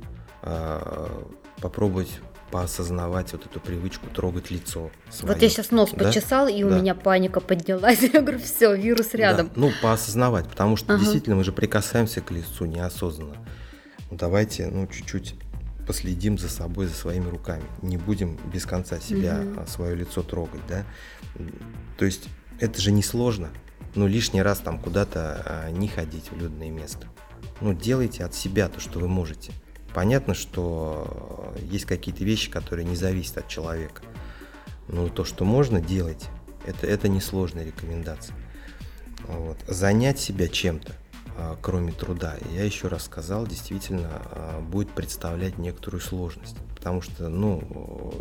э, 0.44 1.24
попробовать 1.60 2.22
поосознавать 2.52 3.32
вот 3.32 3.46
эту 3.46 3.60
привычку 3.60 4.08
трогать 4.08 4.52
лицо. 4.52 4.92
Свое. 5.10 5.34
Вот 5.34 5.42
я 5.42 5.50
сейчас 5.50 5.72
нос 5.72 5.92
да? 5.94 6.06
почесал, 6.06 6.48
и 6.48 6.62
да. 6.62 6.68
у 6.68 6.72
меня 6.72 6.94
паника 6.94 7.40
поднялась. 7.40 8.02
Я 8.14 8.22
говорю, 8.22 8.40
все, 8.40 8.76
вирус 8.76 9.14
рядом. 9.14 9.48
Да. 9.48 9.54
Ну, 9.56 9.72
поосознавать, 9.82 10.48
потому 10.48 10.76
что 10.76 10.94
ага. 10.94 11.02
действительно 11.02 11.38
мы 11.38 11.44
же 11.44 11.52
прикасаемся 11.52 12.22
к 12.22 12.32
лицу 12.32 12.66
неосознанно. 12.66 13.36
Ну, 14.10 14.18
давайте, 14.18 14.68
ну, 14.68 14.88
чуть-чуть 14.88 15.36
последим 15.88 16.38
за 16.38 16.50
собой, 16.50 16.88
за 16.88 16.94
своими 16.94 17.30
руками. 17.30 17.64
Не 17.82 17.98
будем 17.98 18.38
без 18.54 18.66
конца 18.66 19.00
себя, 19.00 19.40
угу. 19.40 19.68
свое 19.68 19.96
лицо 19.96 20.22
трогать, 20.22 20.62
да. 20.68 20.86
То 21.98 22.06
есть 22.06 22.28
это 22.60 22.80
же 22.80 22.92
не 22.92 23.04
сложно. 23.04 23.50
Ну, 23.96 24.08
лишний 24.08 24.42
раз 24.42 24.60
там 24.60 24.80
куда-то 24.80 25.44
а, 25.46 25.72
не 25.72 25.88
ходить 25.88 26.32
в 26.32 26.38
людное 26.38 26.70
место. 26.70 27.08
Ну, 27.60 27.74
делайте 27.74 28.24
от 28.24 28.34
себя 28.34 28.70
то, 28.70 28.80
что 28.80 29.00
вы 29.00 29.08
можете. 29.08 29.52
Понятно, 29.93 30.34
что 30.34 31.54
есть 31.62 31.86
какие-то 31.86 32.23
вещи, 32.23 32.49
которые 32.49 32.86
не 32.86 32.95
зависят 32.95 33.39
от 33.39 33.47
человека. 33.47 34.04
Но 34.88 35.10
то, 35.10 35.25
что 35.25 35.45
можно 35.45 35.82
делать, 35.82 36.27
это, 36.65 36.88
это 36.88 37.08
несложная 37.08 37.65
рекомендация. 37.65 38.36
Вот. 39.27 39.58
Занять 39.67 40.19
себя 40.19 40.47
чем-то, 40.47 40.93
а, 41.38 41.58
кроме 41.62 41.91
труда, 41.91 42.36
я 42.54 42.63
еще 42.63 42.88
раз 42.88 43.06
сказал, 43.06 43.47
действительно 43.47 44.10
а, 44.12 44.62
будет 44.62 44.91
представлять 44.91 45.58
некоторую 45.58 46.01
сложность. 46.01 46.58
Потому 46.75 47.01
что, 47.01 47.30
ну, 47.30 48.13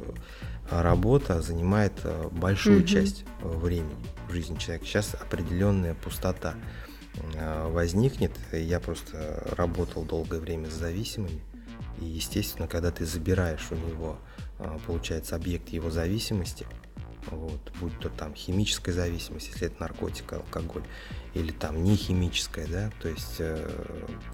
работа 0.70 1.42
занимает 1.42 1.92
а, 2.04 2.28
большую 2.30 2.82
mm-hmm. 2.82 2.86
часть 2.86 3.24
времени 3.42 4.06
в 4.28 4.32
жизни 4.32 4.56
человека. 4.56 4.86
Сейчас 4.86 5.14
определенная 5.14 5.94
пустота 5.94 6.54
возникнет. 7.66 8.32
Я 8.52 8.78
просто 8.78 9.44
работал 9.56 10.04
долгое 10.04 10.38
время 10.38 10.70
с 10.70 10.74
зависимыми. 10.74 11.42
И, 12.00 12.04
естественно, 12.04 12.66
когда 12.66 12.90
ты 12.90 13.04
забираешь 13.04 13.68
у 13.70 13.74
него, 13.74 14.18
получается, 14.86 15.36
объект 15.36 15.68
его 15.68 15.90
зависимости, 15.90 16.66
вот, 17.26 17.60
будь 17.80 17.98
то 17.98 18.08
там 18.08 18.34
химическая 18.34 18.94
зависимость, 18.94 19.48
если 19.48 19.66
это 19.66 19.80
наркотик, 19.80 20.32
алкоголь, 20.32 20.84
или 21.34 21.52
там 21.52 21.82
не 21.84 21.96
химическая, 21.96 22.66
да, 22.66 22.90
то 23.00 23.08
есть 23.08 23.36
э, 23.38 23.68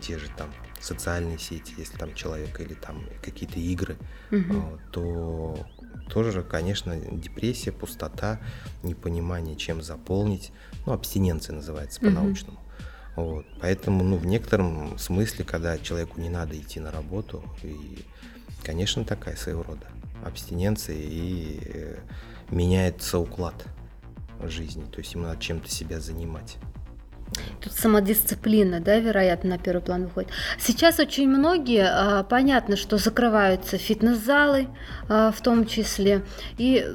те 0.00 0.18
же 0.18 0.28
там 0.36 0.52
социальные 0.80 1.38
сети, 1.38 1.74
если 1.76 1.96
там 1.96 2.14
человек 2.14 2.60
или 2.60 2.74
там 2.74 3.04
какие-то 3.22 3.58
игры, 3.58 3.96
угу. 4.30 4.38
э, 4.38 4.78
то 4.92 5.66
тоже, 6.08 6.42
конечно, 6.42 6.96
депрессия, 6.96 7.72
пустота, 7.72 8.40
непонимание, 8.82 9.56
чем 9.56 9.82
заполнить, 9.82 10.52
ну, 10.86 10.92
абстиненция 10.92 11.56
называется 11.56 12.00
по-научному. 12.00 12.58
Угу. 12.58 12.65
Вот. 13.16 13.46
Поэтому, 13.60 14.04
ну, 14.04 14.16
в 14.16 14.26
некотором 14.26 14.98
смысле, 14.98 15.44
когда 15.44 15.78
человеку 15.78 16.20
не 16.20 16.28
надо 16.28 16.56
идти 16.58 16.80
на 16.80 16.90
работу, 16.90 17.42
и, 17.62 18.04
конечно, 18.62 19.04
такая 19.04 19.36
своего 19.36 19.62
рода 19.62 19.86
абстиненция 20.24 20.96
и 20.96 21.60
э, 21.64 21.96
меняется 22.50 23.18
уклад 23.18 23.54
жизни, 24.42 24.84
то 24.84 24.98
есть 24.98 25.14
ему 25.14 25.24
надо 25.24 25.40
чем-то 25.40 25.70
себя 25.70 25.98
занимать. 25.98 26.58
Тут 27.60 27.72
самодисциплина, 27.72 28.80
да, 28.80 28.98
вероятно, 28.98 29.50
на 29.50 29.58
первый 29.58 29.82
план 29.82 30.04
выходит. 30.04 30.30
Сейчас 30.58 30.98
очень 31.00 31.28
многие, 31.28 31.86
а, 31.88 32.22
понятно, 32.22 32.76
что 32.76 32.98
закрываются 32.98 33.78
фитнес-залы 33.78 34.68
а, 35.08 35.32
в 35.32 35.40
том 35.40 35.66
числе, 35.66 36.22
и 36.56 36.86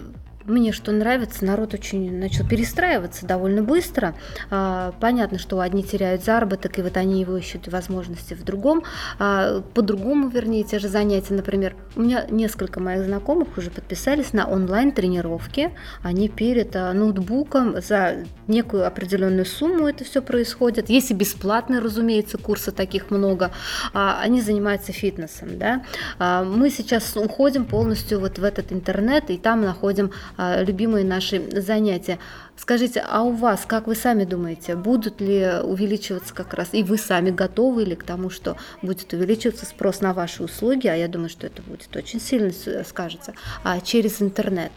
мне 0.45 0.71
что 0.71 0.91
нравится, 0.91 1.45
народ 1.45 1.73
очень 1.73 2.17
начал 2.17 2.47
перестраиваться 2.47 3.25
довольно 3.25 3.61
быстро. 3.61 4.15
А, 4.49 4.93
понятно, 4.99 5.37
что 5.37 5.59
одни 5.59 5.83
теряют 5.83 6.23
заработок, 6.23 6.77
и 6.79 6.81
вот 6.81 6.97
они 6.97 7.21
его 7.21 7.37
ищут 7.37 7.67
возможности 7.67 8.33
в 8.33 8.43
другом, 8.43 8.83
а, 9.19 9.61
по-другому, 9.73 10.29
вернее, 10.29 10.63
те 10.63 10.79
же 10.79 10.87
занятия. 10.87 11.33
Например, 11.33 11.75
у 11.95 12.01
меня 12.01 12.25
несколько 12.29 12.79
моих 12.79 13.05
знакомых 13.05 13.57
уже 13.57 13.69
подписались 13.69 14.33
на 14.33 14.47
онлайн-тренировки. 14.47 15.71
Они 16.01 16.29
перед 16.29 16.75
а, 16.75 16.93
ноутбуком 16.93 17.81
за 17.81 18.25
некую 18.47 18.87
определенную 18.87 19.45
сумму 19.45 19.87
это 19.87 20.03
все 20.03 20.21
происходит. 20.21 20.89
Есть 20.89 21.11
и 21.11 21.13
бесплатные, 21.13 21.79
разумеется, 21.79 22.37
курсы 22.37 22.71
таких 22.71 23.11
много. 23.11 23.51
Они 23.93 24.41
занимаются 24.41 24.91
фитнесом. 24.91 25.57
Да? 25.57 25.83
Мы 26.19 26.69
сейчас 26.69 27.15
уходим 27.15 27.65
полностью 27.65 28.19
вот 28.19 28.39
в 28.39 28.43
этот 28.43 28.71
интернет, 28.71 29.29
и 29.29 29.37
там 29.37 29.61
находим 29.61 30.11
любимые 30.37 31.05
наши 31.05 31.41
занятия. 31.51 32.19
Скажите, 32.55 33.03
а 33.07 33.23
у 33.23 33.31
вас, 33.31 33.65
как 33.65 33.87
вы 33.87 33.95
сами 33.95 34.23
думаете, 34.23 34.75
будут 34.75 35.19
ли 35.19 35.61
увеличиваться 35.63 36.33
как 36.33 36.53
раз, 36.53 36.69
и 36.73 36.83
вы 36.83 36.97
сами 36.97 37.31
готовы 37.31 37.85
ли 37.85 37.95
к 37.95 38.03
тому, 38.03 38.29
что 38.29 38.57
будет 38.81 39.11
увеличиваться 39.13 39.65
спрос 39.65 40.01
на 40.01 40.13
ваши 40.13 40.43
услуги, 40.43 40.87
а 40.87 40.95
я 40.95 41.07
думаю, 41.07 41.29
что 41.29 41.47
это 41.47 41.61
будет 41.61 41.95
очень 41.95 42.19
сильно 42.19 42.51
скажется, 42.83 43.33
а 43.63 43.79
через 43.81 44.21
интернет? 44.21 44.71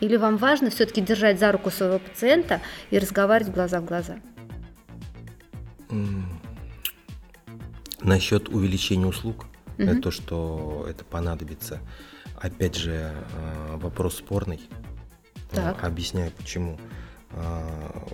Или 0.00 0.16
вам 0.16 0.36
важно 0.36 0.68
все-таки 0.70 1.00
держать 1.00 1.38
за 1.38 1.52
руку 1.52 1.70
своего 1.70 2.00
пациента 2.00 2.60
и 2.90 2.98
разговаривать 2.98 3.54
глаза 3.54 3.80
в 3.80 3.84
глаза? 3.84 4.16
Насчет 8.00 8.48
увеличения 8.48 9.06
услуг, 9.06 9.46
угу. 9.78 9.84
это 9.84 10.02
то, 10.02 10.10
что 10.10 10.86
это 10.90 11.04
понадобится. 11.04 11.80
Опять 12.36 12.74
же, 12.74 12.90
э, 12.92 13.76
вопрос 13.76 14.16
спорный. 14.16 14.60
Так. 15.52 15.84
Объясняю 15.84 16.32
почему. 16.32 16.78
А, 17.30 18.06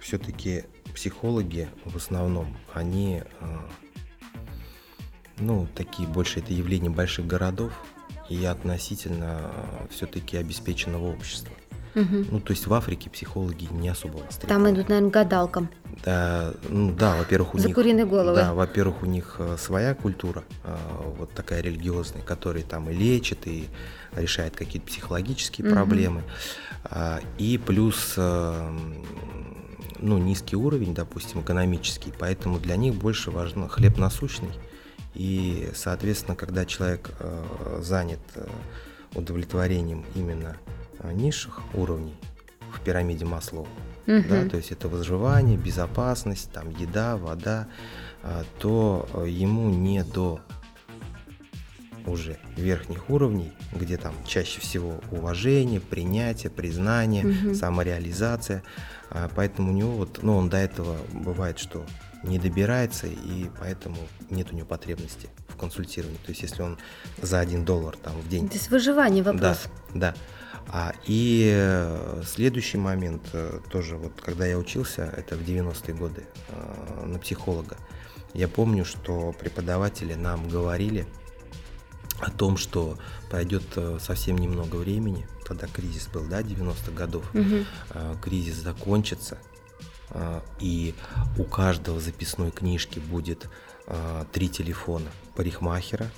Все-таки 0.00 0.64
психологи 0.94 1.68
в 1.84 1.96
основном, 1.96 2.56
они, 2.72 3.22
а, 3.40 3.68
ну, 5.38 5.66
такие 5.74 6.08
больше 6.08 6.40
это 6.40 6.52
явление 6.52 6.90
больших 6.90 7.26
городов 7.26 7.72
и 8.28 8.44
относительно 8.44 9.38
а, 9.40 9.86
все-таки 9.90 10.36
обеспеченного 10.36 11.12
общества. 11.12 11.54
Мгм. 11.94 12.26
Ну, 12.30 12.40
то 12.40 12.52
есть 12.52 12.66
в 12.66 12.74
Африке 12.74 13.10
психологи 13.10 13.68
не 13.70 13.88
особо 13.88 14.18
востребованы. 14.18 14.64
Там 14.64 14.74
идут, 14.74 14.88
наверное, 14.88 15.10
гадалкам. 15.10 15.68
Да, 16.04 16.54
ну 16.68 16.92
да, 16.92 17.16
во-первых, 17.16 17.54
у 17.54 17.58
За 17.58 17.66
них... 17.66 17.74
куриные 17.74 18.06
головы. 18.06 18.36
Да, 18.36 18.54
во-первых, 18.54 19.02
у 19.02 19.06
них 19.06 19.36
э, 19.38 19.56
своя 19.58 19.94
культура, 19.94 20.44
э, 20.64 20.76
вот 21.18 21.32
такая 21.32 21.60
религиозная, 21.60 22.22
которая 22.22 22.62
там 22.62 22.88
и 22.90 22.94
лечит, 22.94 23.46
и 23.46 23.68
решает 24.14 24.54
какие-то 24.54 24.86
психологические 24.86 25.66
Мгм. 25.66 25.74
проблемы. 25.74 26.22
А, 26.84 27.20
И 27.38 27.58
плюс, 27.58 28.14
э, 28.16 28.78
ну, 29.98 30.18
низкий 30.18 30.56
уровень, 30.56 30.94
допустим, 30.94 31.40
экономический, 31.40 32.12
поэтому 32.16 32.60
для 32.60 32.76
них 32.76 32.94
больше 32.94 33.30
важен 33.32 33.68
хлеб 33.68 33.98
насущный. 33.98 34.50
И, 35.14 35.70
соответственно, 35.74 36.36
когда 36.36 36.64
человек 36.64 37.10
занят 37.80 38.20
удовлетворением 39.14 40.04
именно 40.14 40.56
низших 41.04 41.60
уровней 41.74 42.14
в 42.72 42.80
пирамиде 42.80 43.24
Маслоу, 43.24 43.66
да, 44.06 44.12
Мгм. 44.14 44.50
то 44.50 44.56
есть 44.56 44.72
это 44.72 44.88
выживание, 44.88 45.56
безопасность, 45.56 46.50
там 46.52 46.70
еда, 46.70 47.16
вода, 47.16 47.66
а, 48.22 48.44
то 48.58 49.08
э, 49.14 49.28
ему 49.28 49.68
не 49.70 50.02
до 50.02 50.40
уже 52.06 52.38
верхних 52.56 53.10
уровней, 53.10 53.52
где 53.72 53.98
там 53.98 54.14
чаще 54.26 54.60
всего 54.60 55.00
уважение, 55.10 55.80
принятие, 55.80 56.50
признание, 56.50 57.24
Мгм. 57.24 57.54
самореализация. 57.54 58.62
А, 59.10 59.28
Поэтому 59.34 59.72
у 59.72 59.74
него 59.74 59.90
вот, 59.92 60.20
ну, 60.22 60.36
он 60.36 60.48
до 60.48 60.56
этого 60.56 60.96
бывает, 61.12 61.58
что 61.58 61.84
не 62.24 62.38
добирается, 62.38 63.06
и 63.06 63.48
поэтому 63.60 63.96
нет 64.30 64.48
у 64.52 64.56
него 64.56 64.66
потребности 64.66 65.28
в 65.48 65.56
консультировании. 65.56 66.18
То 66.24 66.30
есть 66.30 66.42
если 66.42 66.62
он 66.62 66.78
за 67.22 67.40
один 67.40 67.64
доллар 67.64 67.96
там 67.96 68.14
в 68.20 68.28
день 68.28 68.48
То 68.48 68.54
есть 68.54 68.70
выживание 68.70 69.22
вопрос. 69.22 69.68
да, 69.94 70.12
да. 70.12 70.14
А, 70.70 70.92
и 71.06 71.50
э, 71.54 72.22
следующий 72.26 72.76
момент, 72.76 73.22
э, 73.32 73.60
тоже 73.70 73.96
вот 73.96 74.12
когда 74.20 74.46
я 74.46 74.58
учился, 74.58 75.02
это 75.16 75.36
в 75.36 75.40
90-е 75.40 75.94
годы, 75.94 76.26
э, 76.48 77.06
на 77.06 77.18
психолога, 77.18 77.76
я 78.34 78.48
помню, 78.48 78.84
что 78.84 79.32
преподаватели 79.32 80.14
нам 80.14 80.48
говорили 80.48 81.06
о 82.20 82.30
том, 82.30 82.56
что 82.56 82.98
пройдет 83.30 83.62
совсем 84.00 84.36
немного 84.36 84.76
времени, 84.76 85.26
тогда 85.48 85.66
кризис 85.66 86.08
был, 86.08 86.24
да, 86.24 86.42
90-х 86.42 86.92
годов, 86.92 87.24
э, 87.32 88.14
кризис 88.20 88.56
закончится, 88.56 89.38
э, 90.10 90.40
и 90.60 90.94
у 91.38 91.44
каждого 91.44 92.00
записной 92.00 92.50
книжки 92.50 92.98
будет 92.98 93.48
э, 93.86 94.24
три 94.32 94.48
телефона 94.48 95.10
парикмахера, 95.34 96.10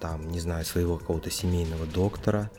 там, 0.00 0.28
не 0.30 0.38
знаю, 0.38 0.66
своего 0.66 0.98
какого-то 0.98 1.30
семейного 1.30 1.86
доктора, 1.86 2.50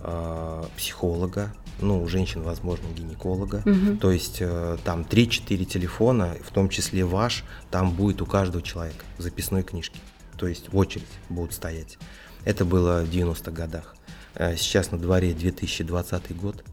э, 0.00 0.64
психолога, 0.76 1.52
ну, 1.80 2.02
у 2.02 2.08
женщин, 2.08 2.42
возможно, 2.42 2.86
гинеколога. 2.94 3.62
Мгм. 3.64 3.98
То 3.98 4.10
есть 4.10 4.38
э, 4.40 4.76
там 4.84 5.02
3-4 5.02 5.64
телефона, 5.64 6.36
в 6.44 6.52
том 6.52 6.68
числе 6.68 7.04
ваш, 7.04 7.44
там 7.70 7.92
будет 7.92 8.22
у 8.22 8.26
каждого 8.26 8.62
человека 8.62 9.04
в 9.18 9.22
записной 9.22 9.62
книжке. 9.62 9.98
То 10.36 10.46
есть 10.46 10.72
в 10.72 10.76
очередь 10.76 11.06
будут 11.28 11.52
стоять. 11.52 11.98
Это 12.44 12.64
было 12.64 13.04
в 13.04 13.10
90-х 13.10 13.50
годах. 13.50 13.96
Э, 14.34 14.56
Сейчас 14.56 14.90
на 14.90 14.98
дворе 14.98 15.32
2020 15.32 16.36
год. 16.36 16.64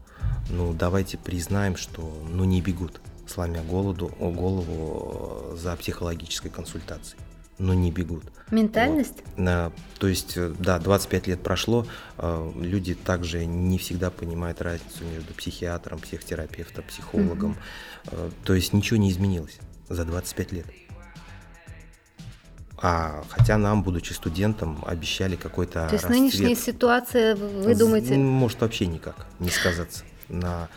Ну, 0.48 0.72
давайте 0.72 1.16
признаем, 1.16 1.76
что 1.76 2.22
ну, 2.28 2.44
не 2.44 2.60
бегут, 2.60 3.00
сломя 3.26 3.62
голоду, 3.62 4.08
голову 4.18 5.56
за 5.56 5.76
психологической 5.76 6.50
консультацией. 6.50 7.20
Но 7.60 7.74
не 7.74 7.90
бегут. 7.92 8.24
Ментальность? 8.50 9.22
На- 9.36 9.70
то 9.98 10.08
есть, 10.08 10.32
э, 10.36 10.52
да, 10.58 10.78
25 10.78 11.26
лет 11.26 11.42
прошло, 11.42 11.86
э, 12.16 12.52
люди 12.56 12.94
также 12.94 13.44
не 13.44 13.76
всегда 13.76 14.10
понимают 14.10 14.62
разницу 14.62 15.04
между 15.04 15.34
психиатром, 15.34 15.98
психотерапевтом, 15.98 16.84
психологом. 16.88 17.56
Э, 18.06 18.30
То 18.44 18.54
есть 18.54 18.72
ничего 18.72 18.96
не 18.96 19.10
изменилось 19.10 19.58
за 19.90 20.04
25 20.06 20.52
лет. 20.52 20.66
А 22.82 23.22
хотя 23.28 23.58
нам, 23.58 23.82
будучи 23.82 24.14
студентом, 24.14 24.82
обещали 24.86 25.36
какой-то 25.36 25.86
То 25.86 25.92
есть 25.92 26.04
расцвет. 26.04 26.10
нынешняя 26.18 26.54
ситуация, 26.56 27.36
вы 27.36 27.74
думаете, 27.74 28.16
Может 28.16 28.62
вообще 28.62 28.86
никак 28.86 29.26
не 29.38 29.50
сказаться 29.50 30.04
на 30.30 30.70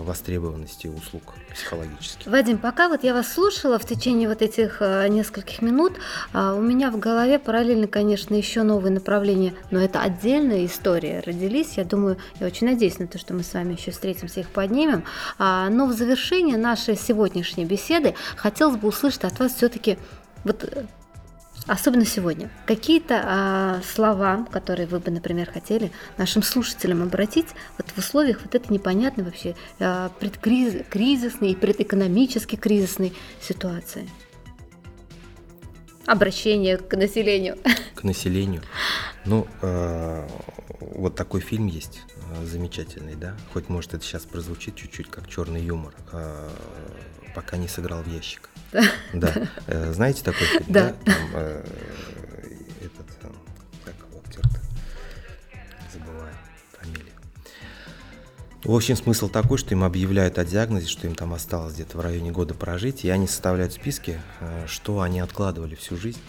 востребованности 0.00 0.88
услуг 0.88 1.34
психологических. 1.52 2.26
Вадим, 2.26 2.58
пока 2.58 2.88
вот 2.88 3.04
я 3.04 3.14
вас 3.14 3.32
слушала 3.32 3.78
в 3.78 3.86
течение 3.86 4.28
вот 4.28 4.42
этих 4.42 4.78
э, 4.80 5.08
нескольких 5.08 5.62
минут, 5.62 5.94
а, 6.32 6.54
у 6.54 6.60
меня 6.60 6.90
в 6.90 6.98
голове 6.98 7.38
параллельно, 7.38 7.86
конечно, 7.86 8.34
еще 8.34 8.62
новые 8.62 8.92
направления, 8.92 9.54
но 9.70 9.80
это 9.80 10.00
отдельная 10.00 10.66
история. 10.66 11.22
Родились, 11.24 11.76
я 11.76 11.84
думаю, 11.84 12.18
я 12.40 12.46
очень 12.46 12.66
надеюсь 12.66 12.98
на 12.98 13.06
то, 13.06 13.18
что 13.18 13.34
мы 13.34 13.42
с 13.42 13.54
вами 13.54 13.74
еще 13.74 13.90
встретимся, 13.90 14.40
их 14.40 14.48
поднимем. 14.48 15.04
А, 15.38 15.68
Но 15.70 15.86
в 15.86 15.92
завершение 15.92 16.56
нашей 16.56 16.96
сегодняшней 16.96 17.64
беседы 17.64 18.14
хотелось 18.36 18.76
бы 18.76 18.88
услышать 18.88 19.24
от 19.24 19.38
вас 19.38 19.54
все-таки 19.54 19.98
вот 20.44 20.64
э, 20.64 20.84
Особенно 21.66 22.04
сегодня. 22.04 22.50
Какие-то 22.66 23.22
а, 23.24 23.80
слова, 23.94 24.46
которые 24.50 24.86
вы 24.86 24.98
бы, 24.98 25.10
например, 25.10 25.50
хотели 25.50 25.90
нашим 26.18 26.42
слушателям 26.42 27.02
обратить 27.02 27.48
вот 27.78 27.88
в 27.88 27.98
условиях 27.98 28.40
вот 28.44 28.54
этой 28.54 28.70
непонятной 28.70 29.24
вообще 29.24 29.56
а, 29.80 30.10
предкриз- 30.20 30.84
кризисной 30.90 31.52
и 31.52 31.56
предэкономически 31.56 32.56
кризисной 32.56 33.14
ситуации. 33.40 34.10
Обращение 36.06 36.76
к 36.76 36.94
населению. 36.96 37.56
К 37.94 38.02
населению. 38.02 38.62
Ну, 39.24 39.46
э, 39.62 40.28
вот 40.80 41.14
такой 41.14 41.40
фильм 41.40 41.66
есть 41.66 42.02
э, 42.16 42.44
замечательный, 42.44 43.14
да. 43.14 43.34
Хоть 43.54 43.70
может 43.70 43.94
это 43.94 44.04
сейчас 44.04 44.24
прозвучит 44.24 44.76
чуть-чуть 44.76 45.08
как 45.08 45.28
черный 45.28 45.62
юмор. 45.62 45.94
э, 46.12 46.50
пока 47.34 47.56
не 47.56 47.68
сыграл 47.68 48.02
в 48.02 48.06
ящик. 48.06 48.50
Да. 49.12 49.32
Э, 49.66 49.92
Знаете 49.92 50.22
такой 50.24 50.46
фильм? 50.46 50.64
Да. 50.68 50.94
Там 51.04 51.14
э, 51.34 51.64
этот, 52.80 53.06
э, 53.22 53.28
как 53.84 53.94
его 54.10 54.20
актер-то? 54.24 54.60
Забываю 55.92 56.34
фамилию. 56.80 57.12
В 58.64 58.74
общем, 58.74 58.96
смысл 58.96 59.28
такой, 59.28 59.58
что 59.58 59.74
им 59.74 59.84
объявляют 59.84 60.38
о 60.38 60.44
диагнозе, 60.44 60.88
что 60.88 61.06
им 61.06 61.14
там 61.14 61.32
осталось 61.34 61.74
где-то 61.74 61.98
в 61.98 62.00
районе 62.00 62.30
года 62.32 62.54
прожить, 62.54 63.04
и 63.04 63.10
они 63.10 63.26
составляют 63.28 63.72
списки, 63.72 64.20
э, 64.40 64.64
что 64.66 65.00
они 65.02 65.20
откладывали 65.20 65.74
всю 65.76 65.96
жизнь, 65.96 66.20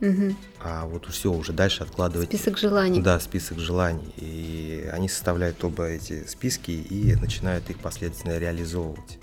Мгм. 0.00 0.36
а 0.62 0.86
вот 0.86 1.06
все, 1.06 1.32
уже 1.32 1.52
дальше 1.52 1.82
откладывать. 1.84 2.28
Список 2.28 2.58
желаний. 2.58 3.00
Да, 3.00 3.20
список 3.20 3.58
желаний. 3.60 4.12
И 4.16 4.90
они 4.92 5.08
составляют 5.08 5.62
оба 5.62 5.84
эти 5.86 6.26
списки 6.26 6.70
и 6.72 7.14
начинают 7.14 7.70
их 7.70 7.78
последовательно 7.78 8.38
реализовывать. 8.38 9.18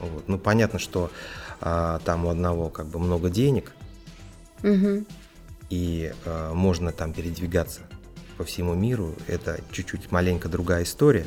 Вот. 0.00 0.28
Ну, 0.28 0.38
понятно, 0.38 0.78
что 0.78 1.10
а, 1.60 1.98
там 2.04 2.26
у 2.26 2.30
одного 2.30 2.68
как 2.70 2.86
бы 2.86 2.98
много 2.98 3.30
денег, 3.30 3.72
Мгм. 4.62 5.06
и 5.70 6.12
а, 6.24 6.52
можно 6.54 6.92
там 6.92 7.12
передвигаться 7.12 7.82
по 8.36 8.44
всему 8.44 8.74
миру. 8.74 9.14
Это 9.26 9.60
чуть-чуть 9.72 10.10
маленько 10.12 10.48
другая 10.48 10.84
история, 10.84 11.26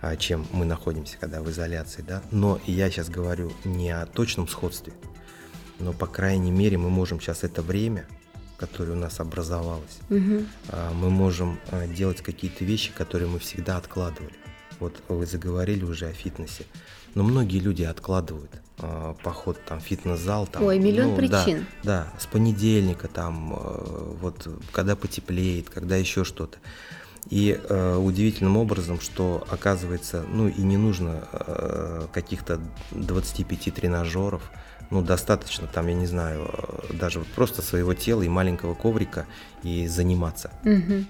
а, 0.00 0.16
чем 0.16 0.46
мы 0.52 0.64
находимся, 0.64 1.16
когда 1.18 1.42
в 1.42 1.50
изоляции, 1.50 2.02
да. 2.06 2.22
Но 2.30 2.60
я 2.66 2.90
сейчас 2.90 3.08
говорю 3.08 3.52
не 3.64 3.90
о 3.90 4.06
точном 4.06 4.48
сходстве, 4.48 4.92
но, 5.78 5.92
по 5.92 6.06
крайней 6.06 6.50
мере, 6.50 6.78
мы 6.78 6.88
можем 6.90 7.20
сейчас 7.20 7.44
это 7.44 7.62
время, 7.62 8.06
которое 8.56 8.92
у 8.92 8.96
нас 8.96 9.20
образовалось, 9.20 9.98
а, 10.70 10.92
мы 10.94 11.10
можем 11.10 11.58
а, 11.70 11.86
делать 11.86 12.22
какие-то 12.22 12.64
вещи, 12.64 12.92
которые 12.92 13.28
мы 13.28 13.38
всегда 13.38 13.76
откладывали. 13.76 14.32
Вот 14.80 15.02
вы 15.08 15.24
заговорили 15.26 15.84
уже 15.84 16.06
о 16.08 16.12
фитнесе, 16.12 16.64
но 17.16 17.22
многие 17.22 17.58
люди 17.58 17.82
откладывают 17.82 18.50
а, 18.78 19.14
поход 19.24 19.58
там 19.66 19.80
в 19.80 19.82
фитнес-зал. 19.82 20.46
Там, 20.46 20.62
Ой, 20.62 20.78
миллион 20.78 21.16
ну, 21.16 21.28
да, 21.28 21.42
причин. 21.42 21.66
Да, 21.82 22.08
с 22.18 22.26
понедельника 22.26 23.08
там, 23.08 23.54
э, 23.54 24.14
вот 24.20 24.46
когда 24.70 24.94
потеплеет, 24.96 25.70
когда 25.70 25.96
еще 25.96 26.24
что-то. 26.24 26.58
И 27.30 27.58
э, 27.58 27.96
удивительным 27.96 28.58
образом, 28.58 29.00
что 29.00 29.46
оказывается, 29.50 30.26
ну 30.30 30.46
и 30.46 30.60
не 30.60 30.76
нужно 30.76 31.26
э, 31.32 32.06
каких-то 32.12 32.60
25 32.90 33.74
тренажеров, 33.74 34.42
ну 34.90 35.00
достаточно 35.00 35.66
там, 35.66 35.86
я 35.88 35.94
не 35.94 36.06
знаю, 36.06 36.50
э, 36.52 36.96
даже 36.98 37.20
вот 37.20 37.28
просто 37.28 37.62
своего 37.62 37.94
тела 37.94 38.22
и 38.22 38.28
маленького 38.28 38.74
коврика 38.74 39.24
и 39.62 39.88
заниматься. 39.88 40.50
Мгм. 40.64 41.06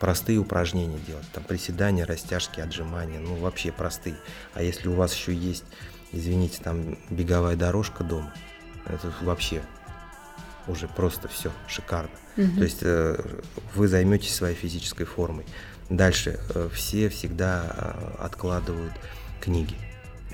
Простые 0.00 0.38
упражнения 0.38 0.98
делать, 1.06 1.26
там 1.32 1.44
приседания, 1.44 2.06
растяжки, 2.06 2.60
отжимания, 2.60 3.20
ну 3.20 3.36
вообще 3.36 3.70
простые. 3.70 4.16
А 4.54 4.62
если 4.62 4.88
у 4.88 4.94
вас 4.94 5.14
еще 5.14 5.34
есть, 5.34 5.64
извините, 6.10 6.62
там 6.62 6.98
беговая 7.10 7.54
дорожка 7.54 8.02
дома, 8.02 8.32
это 8.86 9.12
вообще 9.20 9.62
уже 10.66 10.88
просто 10.88 11.28
все 11.28 11.52
шикарно. 11.68 12.10
Мгм. 12.36 12.56
То 12.56 12.64
есть 12.64 12.78
э, 12.82 13.22
вы 13.74 13.88
займетесь 13.88 14.34
своей 14.34 14.56
физической 14.56 15.04
формой. 15.04 15.44
Дальше 15.90 16.40
э, 16.54 16.68
все 16.72 17.08
всегда 17.08 17.64
э, 17.68 18.24
откладывают 18.24 18.92
книги. 19.40 19.74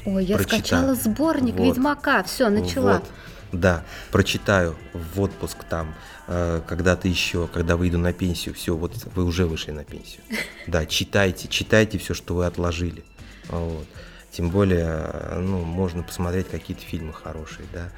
Ой, 0.05 0.25
я 0.25 0.37
Прочитаю. 0.37 0.61
скачала 0.61 0.95
сборник 0.95 1.57
Вот. 1.57 1.64
Ведьмака, 1.64 2.23
все, 2.23 2.49
начала. 2.51 2.99
Вот. 2.99 3.05
Да, 3.53 3.84
прочитаю 4.11 4.76
в 4.92 5.20
отпуск 5.20 5.64
там, 5.64 5.94
э, 6.26 6.61
когда-то 6.66 7.09
еще, 7.09 7.47
когда 7.47 7.76
выйду 7.76 7.99
на 7.99 8.12
пенсию, 8.12 8.55
все, 8.55 8.76
вот 8.76 8.92
вы 9.14 9.24
уже 9.24 9.47
вышли 9.47 9.70
на 9.70 9.84
пенсию. 9.84 10.22
Да, 10.66 10.84
читайте, 10.84 11.47
читайте 11.47 11.97
все, 11.99 12.12
что 12.12 12.34
вы 12.34 12.47
отложили. 12.47 13.05
Вот. 13.49 13.86
Тем 14.32 14.51
более, 14.51 15.12
ну, 15.36 15.62
можно 15.62 16.03
посмотреть 16.03 16.49
какие-то 16.49 16.82
фильмы 16.82 17.12
хорошие, 17.12 17.66
да. 17.72 17.90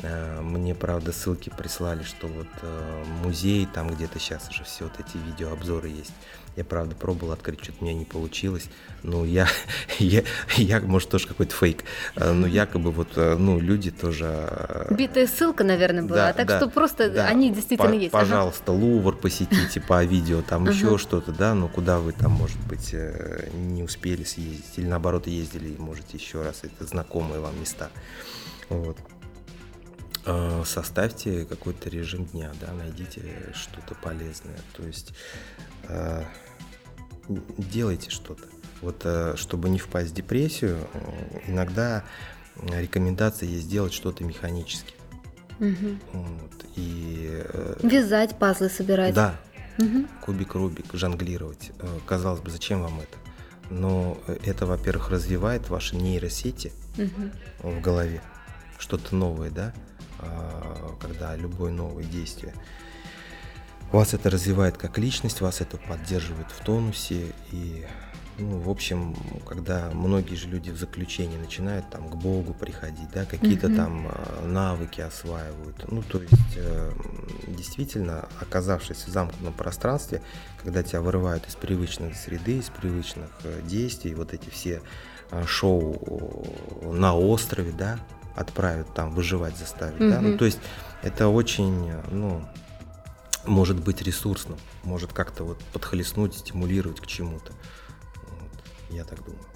Э, 0.00 0.40
мне, 0.40 0.74
правда, 0.74 1.12
ссылки 1.12 1.50
прислали, 1.50 2.02
что 2.02 2.26
вот 2.26 2.46
э, 2.62 3.04
музей, 3.22 3.68
там 3.72 3.88
где-то 3.90 4.18
сейчас 4.18 4.48
уже 4.48 4.64
все 4.64 4.84
вот 4.84 4.94
эти 4.98 5.18
видеообзоры 5.18 5.88
есть. 5.88 6.12
Я, 6.56 6.64
правда, 6.64 6.94
пробовал 6.94 7.32
открыть, 7.32 7.62
что-то 7.62 7.78
у 7.80 7.84
меня 7.84 7.94
не 7.94 8.04
получилось. 8.04 8.68
Ну, 9.02 9.24
я, 9.24 9.46
я, 9.98 10.22
я 10.56 10.80
может, 10.80 11.10
тоже 11.10 11.28
какой-то 11.28 11.54
фейк. 11.54 11.84
Э, 12.16 12.32
но 12.32 12.46
якобы 12.46 12.90
вот, 12.90 13.16
ну, 13.16 13.60
люди 13.60 13.90
тоже... 13.90 14.86
Битая 14.90 15.26
ссылка, 15.26 15.62
наверное, 15.62 16.04
была. 16.04 16.28
Да, 16.28 16.32
так 16.32 16.46
да, 16.46 16.58
что 16.58 16.70
просто 16.70 17.10
да. 17.10 17.26
они 17.26 17.50
действительно 17.50 17.90
по 17.90 17.94
есть. 17.94 18.12
Пожалуйста, 18.12 18.72
ага. 18.72 18.80
Лувр 18.80 19.14
посетите 19.14 19.80
по 19.80 20.02
видео, 20.04 20.40
там 20.40 20.68
еще 20.68 20.96
что-то, 20.96 21.32
да, 21.32 21.54
но 21.54 21.68
куда 21.68 21.98
вы 21.98 22.12
там, 22.12 22.32
может 22.32 22.60
быть, 22.66 22.94
не 23.52 23.82
успели 23.82 24.24
съездить. 24.24 24.72
Или 24.76 24.86
наоборот, 24.86 25.26
ездили 25.26 25.68
и 25.68 25.78
можете 25.78 26.16
еще 26.16 26.42
раз. 26.42 26.60
Это 26.62 26.86
знакомые 26.86 27.40
вам 27.40 27.58
места. 27.60 27.90
Вот. 28.70 28.96
Э, 30.24 30.62
составьте 30.64 31.44
какой-то 31.44 31.88
режим 31.90 32.26
дня, 32.26 32.52
да, 32.60 32.72
найдите 32.72 33.52
что-то 33.54 33.96
полезное, 33.96 34.58
то 34.76 34.86
есть 34.86 35.12
э, 35.88 36.22
делайте 37.28 38.10
что-то. 38.10 38.44
Вот 38.82 39.00
э, 39.02 39.34
чтобы 39.36 39.68
не 39.68 39.78
впасть 39.78 40.10
в 40.10 40.14
депрессию, 40.14 40.78
иногда 41.48 42.04
рекомендация 42.56 43.48
есть 43.48 43.64
сделать 43.64 43.92
что-то 43.92 44.22
механически. 44.22 44.94
Угу. 45.58 45.98
Вот, 46.12 46.66
и, 46.76 47.44
Вязать 47.82 48.38
пазлы, 48.38 48.68
собирать. 48.68 49.14
Да, 49.14 49.34
угу. 49.78 50.06
кубик 50.20 50.54
Рубик, 50.54 50.86
жонглировать. 50.92 51.72
Казалось 52.06 52.40
бы, 52.40 52.50
зачем 52.50 52.82
вам 52.82 53.00
это? 53.00 53.18
Но 53.70 54.18
это, 54.44 54.66
во-первых, 54.66 55.10
развивает 55.10 55.68
ваши 55.68 55.96
нейросети 55.96 56.72
угу. 56.96 57.72
в 57.76 57.80
голове, 57.80 58.22
что-то 58.78 59.16
новое, 59.16 59.50
да, 59.50 59.72
когда 61.00 61.36
любое 61.36 61.72
новое 61.72 62.04
действие. 62.04 62.54
Вас 63.92 64.14
это 64.14 64.30
развивает 64.30 64.78
как 64.78 64.98
личность, 64.98 65.40
вас 65.40 65.60
это 65.60 65.76
поддерживает 65.76 66.50
в 66.50 66.64
тонусе 66.64 67.32
и 67.50 67.84
ну, 68.38 68.58
в 68.58 68.70
общем, 68.70 69.14
когда 69.46 69.90
многие 69.92 70.36
же 70.36 70.48
люди 70.48 70.70
в 70.70 70.78
заключении 70.78 71.36
начинают 71.36 71.88
там 71.90 72.08
к 72.08 72.16
Богу 72.16 72.54
приходить, 72.54 73.10
да, 73.12 73.24
какие-то 73.24 73.66
mm-hmm. 73.66 73.76
там 73.76 74.08
э, 74.08 74.46
навыки 74.46 75.00
осваивают. 75.00 75.90
Ну, 75.90 76.02
то 76.02 76.20
есть, 76.22 76.56
э, 76.56 76.92
действительно, 77.46 78.28
оказавшись 78.40 79.04
в 79.04 79.10
замкнутом 79.10 79.52
пространстве, 79.52 80.22
когда 80.62 80.82
тебя 80.82 81.02
вырывают 81.02 81.46
из 81.46 81.56
привычной 81.56 82.14
среды, 82.14 82.58
из 82.58 82.70
привычных 82.70 83.28
э, 83.44 83.60
действий, 83.64 84.14
вот 84.14 84.32
эти 84.32 84.48
все 84.48 84.80
э, 85.30 85.44
шоу 85.46 86.46
на 86.82 87.14
острове, 87.14 87.72
да, 87.72 87.98
отправят 88.34 88.92
там 88.94 89.14
выживать 89.14 89.56
заставить. 89.56 90.00
Mm-hmm. 90.00 90.10
Да? 90.10 90.20
Ну, 90.20 90.38
то 90.38 90.44
есть 90.44 90.58
это 91.02 91.28
очень, 91.28 91.92
ну, 92.10 92.42
может 93.44 93.80
быть 93.82 94.02
ресурсным, 94.02 94.58
может 94.84 95.12
как-то 95.12 95.44
вот 95.44 95.58
подхлестнуть, 95.72 96.34
стимулировать 96.36 97.00
к 97.00 97.06
чему-то. 97.06 97.52
Вот, 98.28 98.64
я 98.90 99.04
так 99.04 99.24
думаю. 99.24 99.51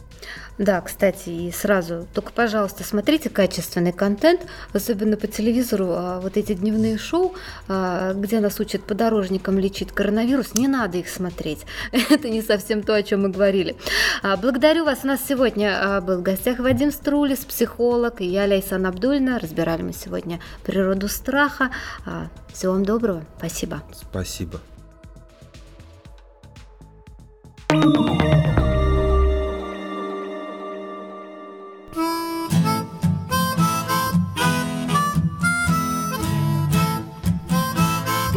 Да, 0.58 0.80
кстати, 0.80 1.28
и 1.28 1.52
сразу, 1.52 2.06
только, 2.14 2.32
пожалуйста, 2.32 2.82
смотрите 2.82 3.28
качественный 3.28 3.92
контент, 3.92 4.46
особенно 4.72 5.16
по 5.16 5.26
телевизору, 5.26 5.88
а, 5.90 6.20
вот 6.20 6.36
эти 6.38 6.54
дневные 6.54 6.96
шоу, 6.96 7.34
а, 7.68 8.14
где 8.14 8.40
нас 8.40 8.58
учат 8.58 8.82
подорожникам 8.82 9.58
лечить 9.58 9.92
коронавирус, 9.92 10.54
не 10.54 10.66
надо 10.66 10.98
их 10.98 11.08
смотреть. 11.08 11.66
Это 11.92 12.30
не 12.30 12.40
совсем 12.40 12.82
то, 12.82 12.94
о 12.94 13.02
чем 13.02 13.22
мы 13.22 13.28
говорили. 13.28 13.76
А, 14.22 14.36
благодарю 14.36 14.84
вас. 14.84 15.00
У 15.04 15.06
нас 15.08 15.20
сегодня 15.26 16.00
был 16.00 16.18
в 16.18 16.22
гостях 16.22 16.58
Вадим 16.58 16.90
Струлис, 16.90 17.44
психолог, 17.44 18.20
и 18.20 18.26
я, 18.26 18.44
Лейсан 18.46 18.86
Абдульна. 18.86 19.38
Разбирали 19.38 19.82
мы 19.82 19.92
сегодня 19.92 20.40
природу 20.64 21.08
страха. 21.08 21.70
Всего 22.52 22.72
вам 22.72 22.84
доброго. 22.84 23.24
Спасибо. 23.38 23.82
Спасибо. 23.92 24.60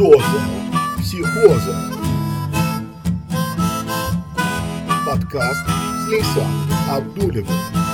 Доза 0.00 0.40
психоза. 0.98 1.76
Подкаст 5.04 5.66
с 5.66 6.08
Лейсан 6.08 6.46
Абдулевым. 6.90 7.89